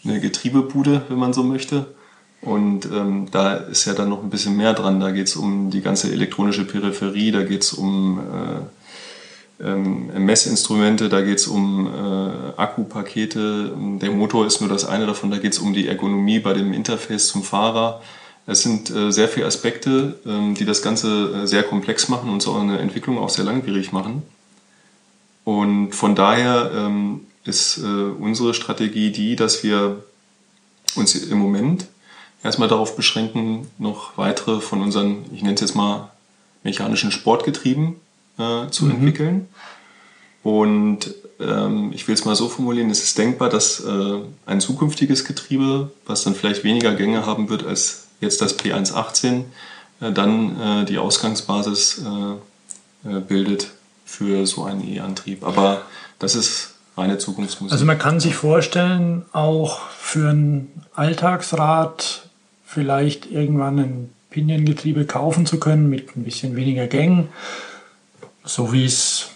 [0.04, 1.94] eine Getriebebude, wenn man so möchte.
[2.40, 5.00] Und ähm, da ist ja dann noch ein bisschen mehr dran.
[5.00, 11.08] Da geht es um die ganze elektronische Peripherie, da geht es um äh, ähm, Messinstrumente,
[11.08, 13.72] da geht es um äh, Akkupakete.
[14.00, 16.72] Der Motor ist nur das eine davon, da geht es um die Ergonomie bei dem
[16.72, 18.00] Interface zum Fahrer.
[18.46, 22.40] Es sind äh, sehr viele Aspekte, ähm, die das Ganze äh, sehr komplex machen und
[22.40, 24.22] so eine Entwicklung auch sehr langwierig machen.
[25.44, 30.04] Und von daher ähm, ist äh, unsere Strategie die, dass wir
[30.94, 31.86] uns im Moment
[32.42, 36.10] erstmal darauf beschränken, noch weitere von unseren, ich nenne es jetzt mal,
[36.62, 37.96] mechanischen Sportgetrieben
[38.38, 38.90] äh, zu mhm.
[38.92, 39.48] entwickeln.
[40.42, 45.24] Und ähm, ich will es mal so formulieren, es ist denkbar, dass äh, ein zukünftiges
[45.24, 49.44] Getriebe, was dann vielleicht weniger Gänge haben wird als jetzt das P118,
[50.00, 53.68] äh, dann äh, die Ausgangsbasis äh, äh, bildet
[54.04, 55.44] für so einen E-Antrieb.
[55.44, 55.82] Aber
[56.18, 57.72] das ist reine Zukunftsmusik.
[57.72, 62.27] Also man kann sich vorstellen, auch für ein Alltagsrad
[62.68, 67.28] vielleicht irgendwann ein Piniengetriebe kaufen zu können mit ein bisschen weniger Gängen,
[68.44, 69.30] so wie es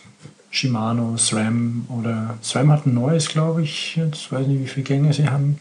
[0.50, 3.96] Shimano, SRAM oder SRAM hat ein neues, glaube ich.
[3.96, 5.58] Jetzt weiß nicht, wie viele Gänge sie haben.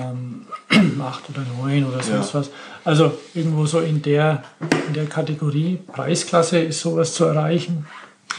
[0.00, 0.46] Ähm,
[1.02, 2.40] acht oder neun oder sonst ja.
[2.40, 2.50] was.
[2.84, 4.42] Also irgendwo so in der,
[4.88, 7.86] in der Kategorie Preisklasse ist sowas zu erreichen.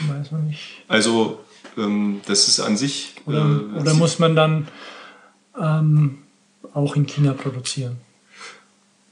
[0.07, 0.83] Weiß man nicht.
[0.87, 1.39] Also
[1.77, 3.13] ähm, das ist an sich.
[3.27, 4.67] Oder, äh, oder muss man dann
[5.59, 6.17] ähm,
[6.73, 8.06] auch in China produzieren?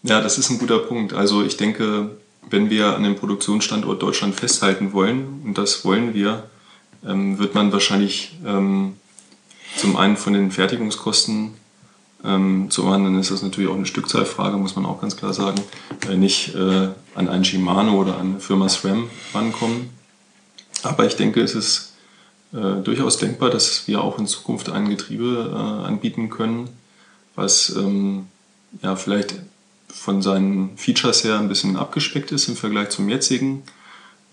[0.07, 1.13] Ja, das ist ein guter Punkt.
[1.13, 2.11] Also ich denke,
[2.51, 6.43] wenn wir an dem Produktionsstandort Deutschland festhalten wollen, und das wollen wir,
[7.03, 8.97] ähm, wird man wahrscheinlich ähm,
[9.75, 11.55] zum einen von den Fertigungskosten,
[12.23, 15.59] ähm, zum anderen ist das natürlich auch eine Stückzahlfrage, muss man auch ganz klar sagen,
[16.07, 19.89] äh, nicht äh, an einen Shimano oder an eine Firma SRAM rankommen.
[20.83, 21.93] Aber ich denke, es ist
[22.53, 26.69] äh, durchaus denkbar, dass wir auch in Zukunft ein Getriebe äh, anbieten können,
[27.33, 28.27] was ähm,
[28.83, 29.37] ja vielleicht
[29.87, 33.63] von seinen Features her ein bisschen abgespeckt ist im Vergleich zum jetzigen,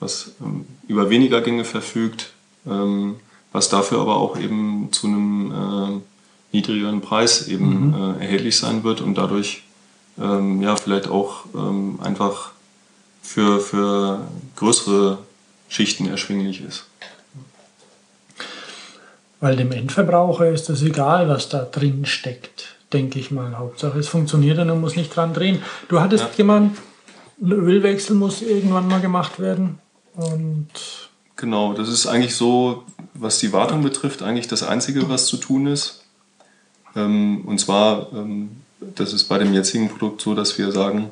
[0.00, 2.32] was ähm, über weniger Gänge verfügt,
[2.66, 3.16] ähm,
[3.52, 7.94] was dafür aber auch eben zu einem äh, niedrigeren Preis eben mhm.
[7.94, 9.62] äh, erhältlich sein wird und dadurch
[10.20, 12.52] ähm, ja vielleicht auch ähm, einfach
[13.22, 15.18] für, für größere
[15.68, 16.86] Schichten erschwinglich ist.
[19.40, 23.58] Weil dem Endverbraucher ist es egal, was da drin steckt denke ich mal.
[23.58, 25.62] Hauptsache es funktioniert und man muss nicht dran drehen.
[25.88, 26.30] Du hattest ja.
[26.38, 26.76] jemand,
[27.40, 29.78] ein Ölwechsel muss irgendwann mal gemacht werden.
[30.14, 30.68] Und
[31.36, 35.66] genau, das ist eigentlich so, was die Wartung betrifft, eigentlich das Einzige, was zu tun
[35.66, 36.04] ist.
[36.94, 38.50] Ähm, und zwar, ähm,
[38.94, 41.10] das ist bei dem jetzigen Produkt so, dass wir sagen,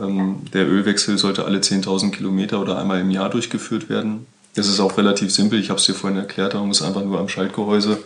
[0.00, 4.26] ähm, der Ölwechsel sollte alle 10.000 Kilometer oder einmal im Jahr durchgeführt werden.
[4.54, 7.18] Das ist auch relativ simpel, ich habe es dir vorhin erklärt, man muss einfach nur
[7.18, 7.98] am Schaltgehäuse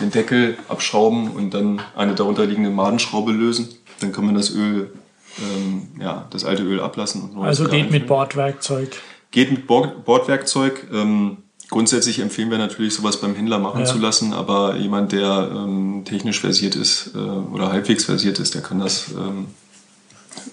[0.00, 3.68] den Deckel abschrauben und dann eine darunterliegende Madenschraube lösen.
[4.00, 4.92] Dann kann man das Öl,
[5.38, 7.30] ähm, ja, das alte Öl ablassen.
[7.30, 8.96] Und also geht mit Bordwerkzeug.
[9.30, 10.88] Geht mit Bordwerkzeug.
[10.92, 11.38] Ähm,
[11.70, 13.86] grundsätzlich empfehlen wir natürlich, sowas beim Händler machen ja.
[13.86, 18.62] zu lassen, aber jemand, der ähm, technisch versiert ist äh, oder halbwegs versiert ist, der
[18.62, 19.46] kann das ähm,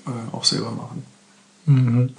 [0.06, 1.06] äh, auch selber machen.
[1.66, 2.14] Mhm.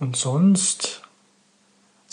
[0.00, 1.03] Und sonst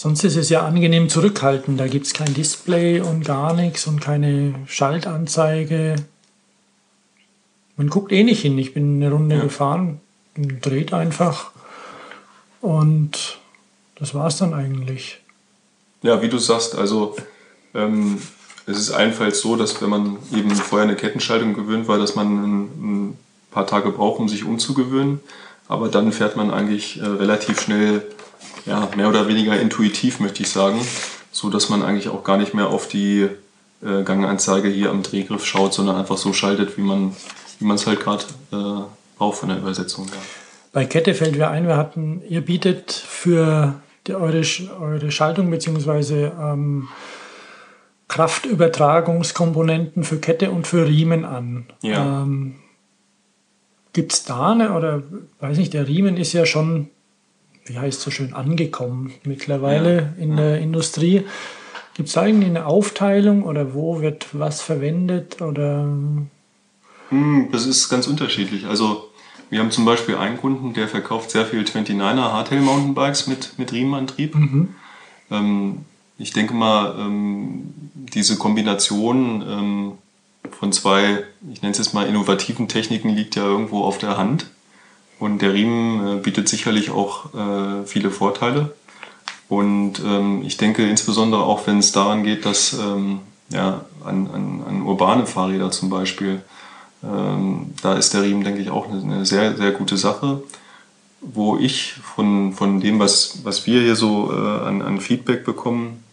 [0.01, 1.79] Sonst ist es ja angenehm zurückhaltend.
[1.79, 5.95] Da gibt es kein Display und gar nichts und keine Schaltanzeige.
[7.77, 8.57] Man guckt eh nicht hin.
[8.57, 9.43] Ich bin eine Runde ja.
[9.43, 10.01] gefahren,
[10.35, 11.51] dreht einfach
[12.61, 13.37] und
[13.93, 15.21] das war es dann eigentlich.
[16.01, 17.15] Ja, wie du sagst, also
[17.75, 18.17] ähm,
[18.65, 22.27] es ist allenfalls so, dass wenn man eben vorher eine Kettenschaltung gewöhnt war, dass man
[22.27, 23.17] ein, ein
[23.51, 25.19] paar Tage braucht, um sich umzugewöhnen.
[25.67, 28.01] Aber dann fährt man eigentlich äh, relativ schnell
[28.65, 30.79] ja, mehr oder weniger intuitiv, möchte ich sagen,
[31.31, 33.27] so dass man eigentlich auch gar nicht mehr auf die
[33.83, 37.15] äh, Ganganzeige hier am Drehgriff schaut, sondern einfach so schaltet, wie man
[37.61, 38.81] wie es halt gerade äh,
[39.17, 40.07] braucht von der Übersetzung.
[40.07, 40.19] Ja.
[40.73, 43.75] Bei Kette fällt mir ein, wir hatten, ihr bietet für
[44.07, 44.41] die, eure,
[44.79, 46.25] eure Schaltung bzw.
[46.25, 46.87] Ähm,
[48.07, 51.65] Kraftübertragungskomponenten für Kette und für Riemen an.
[51.81, 52.23] Ja.
[52.23, 52.55] Ähm,
[53.93, 55.03] Gibt es da eine, oder
[55.39, 56.89] weiß nicht, der Riemen ist ja schon
[57.65, 60.23] wie heißt so schön, angekommen mittlerweile ja.
[60.23, 61.23] in der Industrie.
[61.93, 65.83] Gibt es da irgendwie eine Aufteilung oder wo wird was verwendet oder?
[67.09, 68.65] Hm, das ist ganz unterschiedlich.
[68.65, 69.09] Also
[69.49, 73.73] wir haben zum Beispiel einen Kunden, der verkauft sehr viel 29er Hardtail Mountainbikes mit, mit
[73.73, 74.35] Riemenantrieb.
[74.35, 74.75] Mhm.
[75.29, 75.77] Ähm,
[76.17, 79.91] ich denke mal, ähm, diese Kombination ähm,
[80.51, 84.45] von zwei, ich nenne es jetzt mal innovativen Techniken, liegt ja irgendwo auf der Hand.
[85.21, 88.73] Und der Riemen äh, bietet sicherlich auch äh, viele Vorteile.
[89.49, 94.63] Und ähm, ich denke insbesondere auch, wenn es daran geht, dass ähm, ja, an, an,
[94.67, 96.41] an urbane Fahrräder zum Beispiel,
[97.03, 100.41] ähm, da ist der Riemen, denke ich, auch eine, eine, sehr, sehr gute Sache.
[101.19, 106.03] Wo ich von, von dem, was, was wir hier so äh, an, an Feedback bekommen,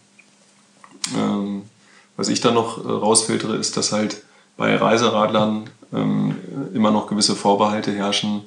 [1.17, 1.63] ähm,
[2.15, 4.21] was ich da noch äh, rausfiltere, ist, dass halt
[4.55, 6.35] bei Reiseradlern ähm,
[6.75, 8.43] immer noch gewisse Vorbehalte herrschen,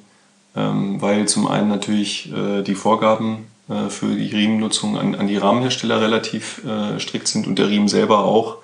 [0.55, 6.01] ähm, weil zum einen natürlich äh, die Vorgaben äh, für die Riemennutzung an, die Rahmenhersteller
[6.01, 8.57] relativ äh, strikt sind und der Riemen selber auch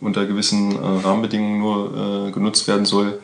[0.00, 3.20] unter gewissen Rahmenbedingungen nur genutzt werden soll,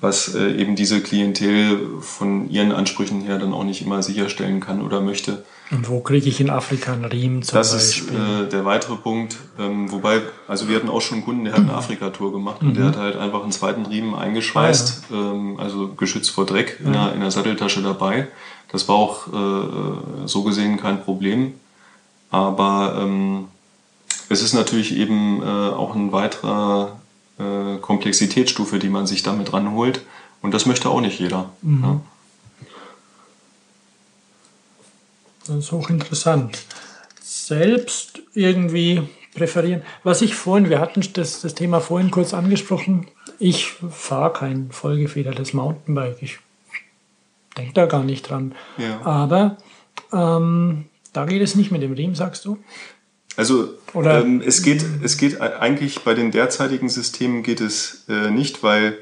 [0.00, 4.82] was äh, eben diese Klientel von ihren Ansprüchen her dann auch nicht immer sicherstellen kann
[4.82, 5.44] oder möchte.
[5.70, 8.16] Und wo kriege ich in Afrika einen Riemen zum das Beispiel?
[8.18, 9.36] Das ist äh, der weitere Punkt.
[9.58, 11.78] Ähm, wobei, also wir hatten auch schon einen Kunden, der hat eine mhm.
[11.78, 12.68] Afrika-Tour gemacht mhm.
[12.68, 12.88] und der mhm.
[12.88, 15.32] hat halt einfach einen zweiten Riemen eingeschweißt, ah, ja.
[15.32, 18.28] ähm, also geschützt vor Dreck in, der, in der Satteltasche dabei.
[18.70, 21.54] Das war auch äh, so gesehen kein Problem.
[22.30, 23.46] Aber ähm,
[24.28, 26.96] es ist natürlich eben äh, auch ein weiterer
[27.38, 30.02] äh, Komplexitätsstufe, die man sich damit ranholt.
[30.42, 31.50] Und das möchte auch nicht jeder.
[31.62, 31.82] Mhm.
[31.82, 32.00] Ja.
[35.46, 36.58] Das ist hochinteressant.
[37.22, 39.82] Selbst irgendwie präferieren.
[40.02, 43.08] Was ich vorhin, wir hatten das, das Thema vorhin kurz angesprochen,
[43.38, 46.22] ich fahre kein vollgefedertes Mountainbike.
[46.22, 46.38] Ich
[47.56, 48.54] denke da gar nicht dran.
[48.78, 49.04] Ja.
[49.04, 49.56] Aber
[50.12, 52.58] ähm, da geht es nicht mit dem Riemen, sagst du?
[53.36, 58.62] Also ähm, es, geht, es geht eigentlich bei den derzeitigen Systemen geht es äh, nicht,
[58.62, 58.96] weil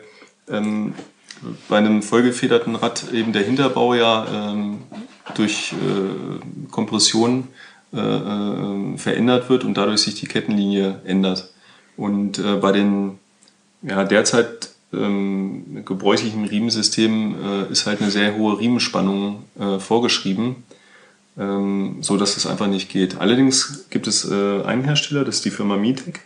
[0.48, 0.94] ähm,
[1.68, 4.78] bei einem vollgefederten Rad eben der Hinterbau ja ähm,
[5.34, 7.48] durch äh, Kompression
[7.92, 11.52] äh, äh, verändert wird und dadurch sich die Kettenlinie ändert.
[11.96, 13.18] Und äh, bei den
[13.82, 17.34] ja, derzeit ähm, gebräuchlichen Riemensystemen
[17.68, 19.44] äh, ist halt eine sehr hohe Riemenspannung
[19.78, 20.64] vorgeschrieben,
[21.38, 23.18] ähm, so dass es einfach nicht geht.
[23.18, 26.20] Allerdings gibt es äh, einen Hersteller, das ist die Firma Mitec,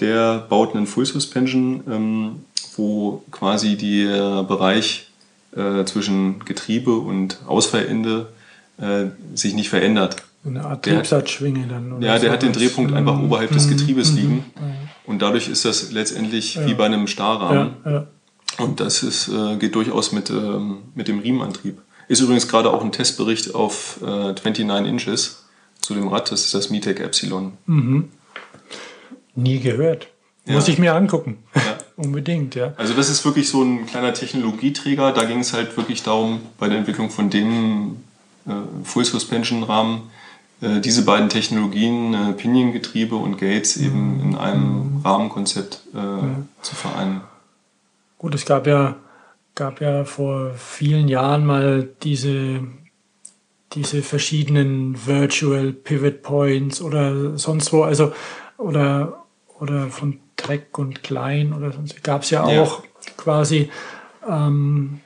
[0.00, 2.44] der baut einen Full Suspension, ähm,
[2.76, 5.10] wo quasi der Bereich
[5.56, 8.28] äh, zwischen Getriebe und Ausfallende
[8.78, 10.16] äh, sich nicht verändert.
[10.44, 11.92] Eine Art Triebsatzschwinge dann.
[11.94, 12.96] Oder ja, der so hat den Drehpunkt mhm.
[12.96, 13.70] einfach oberhalb des mhm.
[13.70, 14.16] Getriebes mhm.
[14.16, 14.44] liegen.
[15.06, 16.66] Und dadurch ist das letztendlich ja.
[16.66, 17.76] wie bei einem Starrahmen.
[17.84, 18.06] Ja, ja.
[18.58, 21.80] Und das ist, äh, geht durchaus mit, ähm, mit dem Riemenantrieb.
[22.08, 25.44] Ist übrigens gerade auch ein Testbericht auf äh, 29 Inches
[25.80, 26.30] zu dem Rad.
[26.30, 27.52] Das ist das Mitec Epsilon.
[27.66, 28.10] Mhm.
[29.34, 30.08] Nie gehört.
[30.46, 31.38] Muss ich mir angucken.
[31.54, 31.62] Ja.
[31.96, 32.74] Unbedingt, ja.
[32.76, 35.12] Also das ist wirklich so ein kleiner Technologieträger.
[35.12, 37.96] Da ging es halt wirklich darum, bei der Entwicklung von dem
[38.46, 38.52] äh,
[38.84, 40.10] Full Suspension Rahmen
[40.60, 46.36] äh, diese beiden Technologien, äh, Pinion-Getriebe und Gates, eben in einem Rahmenkonzept äh, ja.
[46.62, 47.20] zu vereinen.
[48.18, 48.96] Gut, es gab ja,
[49.56, 52.60] gab ja vor vielen Jahren mal diese,
[53.72, 58.12] diese verschiedenen Virtual Pivot Points oder sonst wo, also
[58.58, 59.24] oder,
[59.58, 63.12] oder von Trek und Klein oder sonst gab es ja auch ja.
[63.16, 63.70] quasi
[64.28, 65.00] ähm,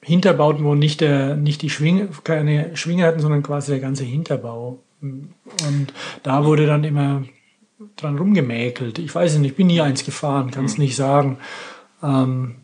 [0.00, 4.78] Hinterbauten, wo nicht, der, nicht die Schwinge, keine Schwinge hatten, sondern quasi der ganze Hinterbau.
[5.00, 7.24] Und da wurde dann immer
[7.96, 9.00] dran rumgemäkelt.
[9.00, 10.84] Ich weiß nicht, ich bin nie eins gefahren, kann es mhm.
[10.84, 11.38] nicht sagen,
[12.02, 12.56] ähm,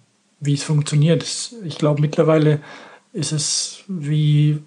[0.45, 1.25] wie es funktioniert.
[1.65, 2.61] Ich glaube, mittlerweile
[3.13, 4.59] ist es wie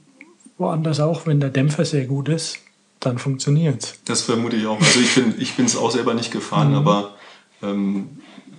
[0.58, 2.60] woanders auch, wenn der Dämpfer sehr gut ist,
[3.00, 4.00] dann funktioniert es.
[4.06, 4.80] Das vermute ich auch.
[4.80, 6.76] Also ich bin ich es auch selber nicht gefahren, mhm.
[6.76, 7.16] aber
[7.62, 8.10] ähm,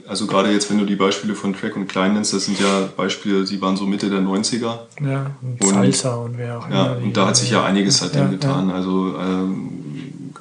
[0.06, 2.88] also gerade jetzt, wenn du die Beispiele von Track und Klein nennst, das sind ja
[2.96, 4.78] Beispiele, die waren so Mitte der 90er.
[5.04, 6.74] Ja, und, und Salsa und wer auch immer.
[6.74, 8.70] Ja, und da hat sich ja einiges seitdem ja, getan.
[8.70, 8.74] Ja.
[8.74, 10.32] Also ähm,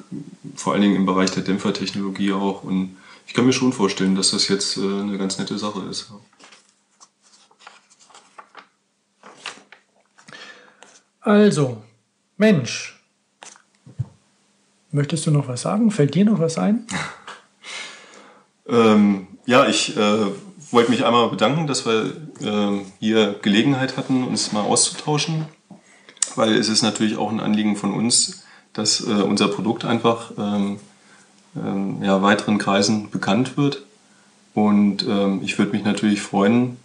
[0.54, 2.64] vor allen Dingen im Bereich der Dämpfertechnologie auch.
[2.64, 6.12] Und ich kann mir schon vorstellen, dass das jetzt äh, eine ganz nette Sache ist.
[11.28, 11.76] Also,
[12.38, 12.98] Mensch,
[14.92, 15.90] möchtest du noch was sagen?
[15.90, 16.86] Fällt dir noch was ein?
[18.66, 20.20] ähm, ja, ich äh,
[20.70, 25.44] wollte mich einmal bedanken, dass wir äh, hier Gelegenheit hatten, uns mal auszutauschen,
[26.34, 30.80] weil es ist natürlich auch ein Anliegen von uns, dass äh, unser Produkt einfach ähm,
[31.54, 33.82] ähm, ja, weiteren Kreisen bekannt wird.
[34.54, 36.78] Und ähm, ich würde mich natürlich freuen,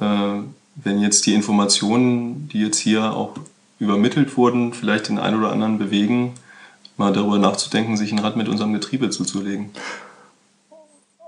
[0.00, 0.40] äh,
[0.74, 3.36] wenn jetzt die Informationen, die jetzt hier auch
[3.78, 6.34] übermittelt wurden, vielleicht den einen oder anderen bewegen,
[6.96, 9.70] mal darüber nachzudenken, sich ein Rad mit unserem Getriebe zuzulegen.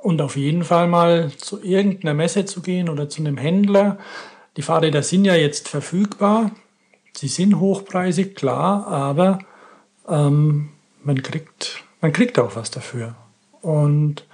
[0.02, 3.98] Und auf jeden Fall mal zu irgendeiner Messe zu gehen oder zu einem Händler.
[4.56, 6.52] Die Fahrräder sind ja jetzt verfügbar.
[7.12, 9.40] Sie sind hochpreisig, klar, aber
[10.08, 10.68] ähm,
[11.02, 13.16] man, kriegt, man kriegt auch was dafür.
[13.62, 14.24] Und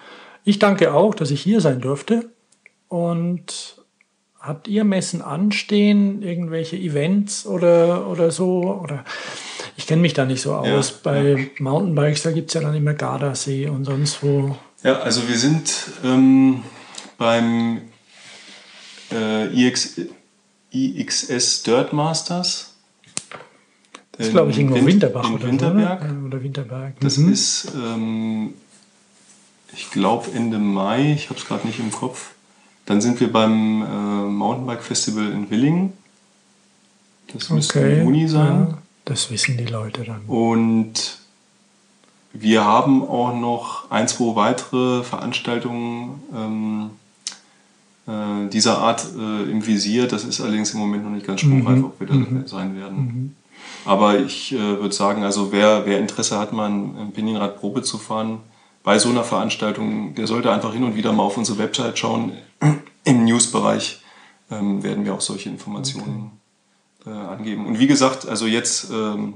[0.45, 2.29] ich danke auch, dass ich hier sein durfte.
[2.89, 3.82] Und
[4.43, 8.81] habt ihr Messen anstehen, irgendwelche Events oder, oder so?
[8.83, 9.05] Oder
[9.77, 10.91] ich kenne mich da nicht so aus.
[10.91, 11.47] Ja, Bei ja.
[11.61, 14.57] Mountainbikes, da gibt es ja dann immer Gardasee und sonst wo.
[14.83, 15.73] Ja, also wir sind
[16.05, 16.65] ähm,
[17.17, 17.83] beim
[19.13, 20.01] äh, IX,
[20.73, 22.75] IXS Dirt Masters.
[24.13, 26.03] Das ist, glaube ich, irgendwo Wind, Winterbach in oder Winterberg.
[26.03, 27.01] So, oder Winterberg.
[27.01, 27.33] Das mhm.
[27.33, 28.55] ist, ähm,
[29.73, 32.32] ich glaube, Ende Mai, ich habe es gerade nicht im Kopf.
[32.87, 35.93] Dann sind wir beim äh, Mountainbike Festival in Willingen.
[37.33, 38.01] Das müsste okay.
[38.01, 38.69] im Juni sein.
[38.71, 40.23] Ja, das wissen die Leute dann.
[40.27, 41.19] Und
[42.33, 46.91] wir haben auch noch ein, zwei weitere Veranstaltungen ähm,
[48.07, 50.09] äh, dieser Art äh, im Visier.
[50.09, 51.85] Das ist allerdings im Moment noch nicht ganz spruchreif, mhm.
[51.85, 52.47] ob wir da mhm.
[52.47, 52.99] sein werden.
[52.99, 53.37] Mhm.
[53.85, 57.99] Aber ich äh, würde sagen, also wer, wer Interesse hat, mal ein Pininrad Probe zu
[57.99, 58.39] fahren,
[58.83, 62.33] bei so einer Veranstaltung, der sollte einfach hin und wieder mal auf unsere Website schauen.
[63.05, 64.03] Im Newsbereich
[64.51, 66.33] ähm, werden wir auch solche Informationen
[67.01, 67.11] okay.
[67.11, 67.67] äh, angeben.
[67.67, 69.35] Und wie gesagt, also jetzt ähm,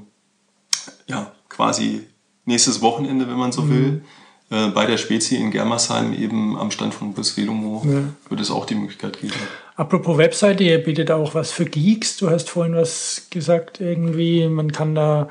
[1.07, 2.07] ja quasi
[2.45, 3.71] nächstes Wochenende, wenn man so mhm.
[3.71, 4.05] will,
[4.51, 8.03] äh, bei der Spezi in Germersheim eben am Stand von Bus Velomo ja.
[8.29, 9.35] wird es auch die Möglichkeit geben.
[9.75, 12.17] Apropos Webseite, ihr bietet auch was für Geeks.
[12.17, 15.29] Du hast vorhin was gesagt, irgendwie, man kann da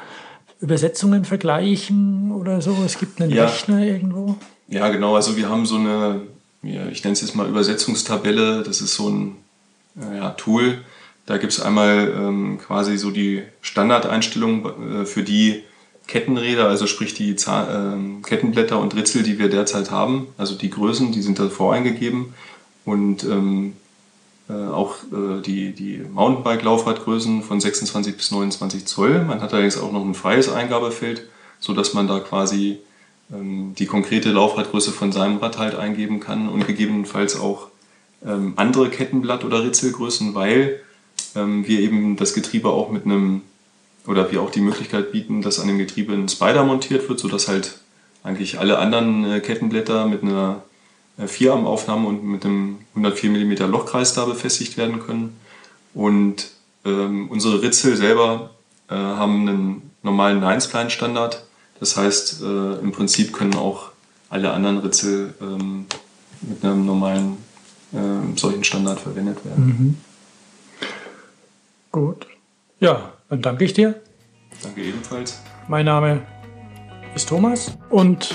[0.62, 2.78] Übersetzungen vergleichen oder so.
[2.86, 3.46] Es gibt einen ja.
[3.46, 4.36] Rechner irgendwo.
[4.68, 5.16] Ja, genau.
[5.16, 6.22] Also wir haben so eine,
[6.64, 8.64] ich nenne es jetzt mal Übersetzungstabelle.
[8.64, 9.36] Das ist so ein
[10.00, 10.80] äh, ja, Tool.
[11.26, 15.64] Da gibt es einmal ähm, quasi so die Standardeinstellungen äh, für die
[16.08, 20.28] Kettenräder, also sprich die Zahl, äh, Kettenblätter und Ritzel, die wir derzeit haben.
[20.38, 22.34] Also die Größen, die sind da voreingegeben.
[22.86, 23.85] Und ähm, äh,
[24.54, 29.24] auch äh, die, die Mountainbike-Laufradgrößen von 26 bis 29 Zoll.
[29.24, 31.28] Man hat allerdings auch noch ein freies Eingabefeld,
[31.60, 32.80] sodass man da quasi
[33.34, 37.70] ähm, die konkrete Laufradgröße von seinem Rad halt eingeben kann und gegebenenfalls auch
[38.26, 40.80] ähm, andere Kettenblatt- oder Ritzelgrößen, weil
[41.36, 43.42] ähm, wir eben das Getriebe auch mit einem
[44.08, 47.48] oder wir auch die Möglichkeit bieten, dass an dem Getriebe ein Spider montiert wird, sodass
[47.48, 47.80] halt
[48.24, 50.64] eigentlich alle anderen äh, Kettenblätter mit einer
[51.18, 55.40] äh, Vierarmaufnahme und mit einem 104 mm Lochkreis da befestigt werden können.
[55.94, 56.52] Und
[56.86, 58.52] ähm, unsere Ritzel selber
[58.90, 61.44] äh, haben einen normalen 9-Spline-Standard.
[61.80, 63.92] Das heißt, äh, im Prinzip können auch
[64.30, 65.86] alle anderen Ritzel ähm,
[66.42, 67.38] mit einem normalen
[67.94, 69.66] äh, solchen Standard verwendet werden.
[69.66, 69.98] Mhm.
[71.92, 72.28] Gut.
[72.80, 74.02] Ja, dann danke ich dir.
[74.62, 75.42] Danke ebenfalls.
[75.68, 76.22] Mein Name
[77.16, 78.30] ist Thomas und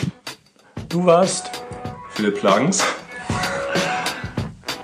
[0.88, 1.62] du warst
[2.20, 2.84] Philipp Lagens.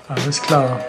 [0.09, 0.81] Alles klar.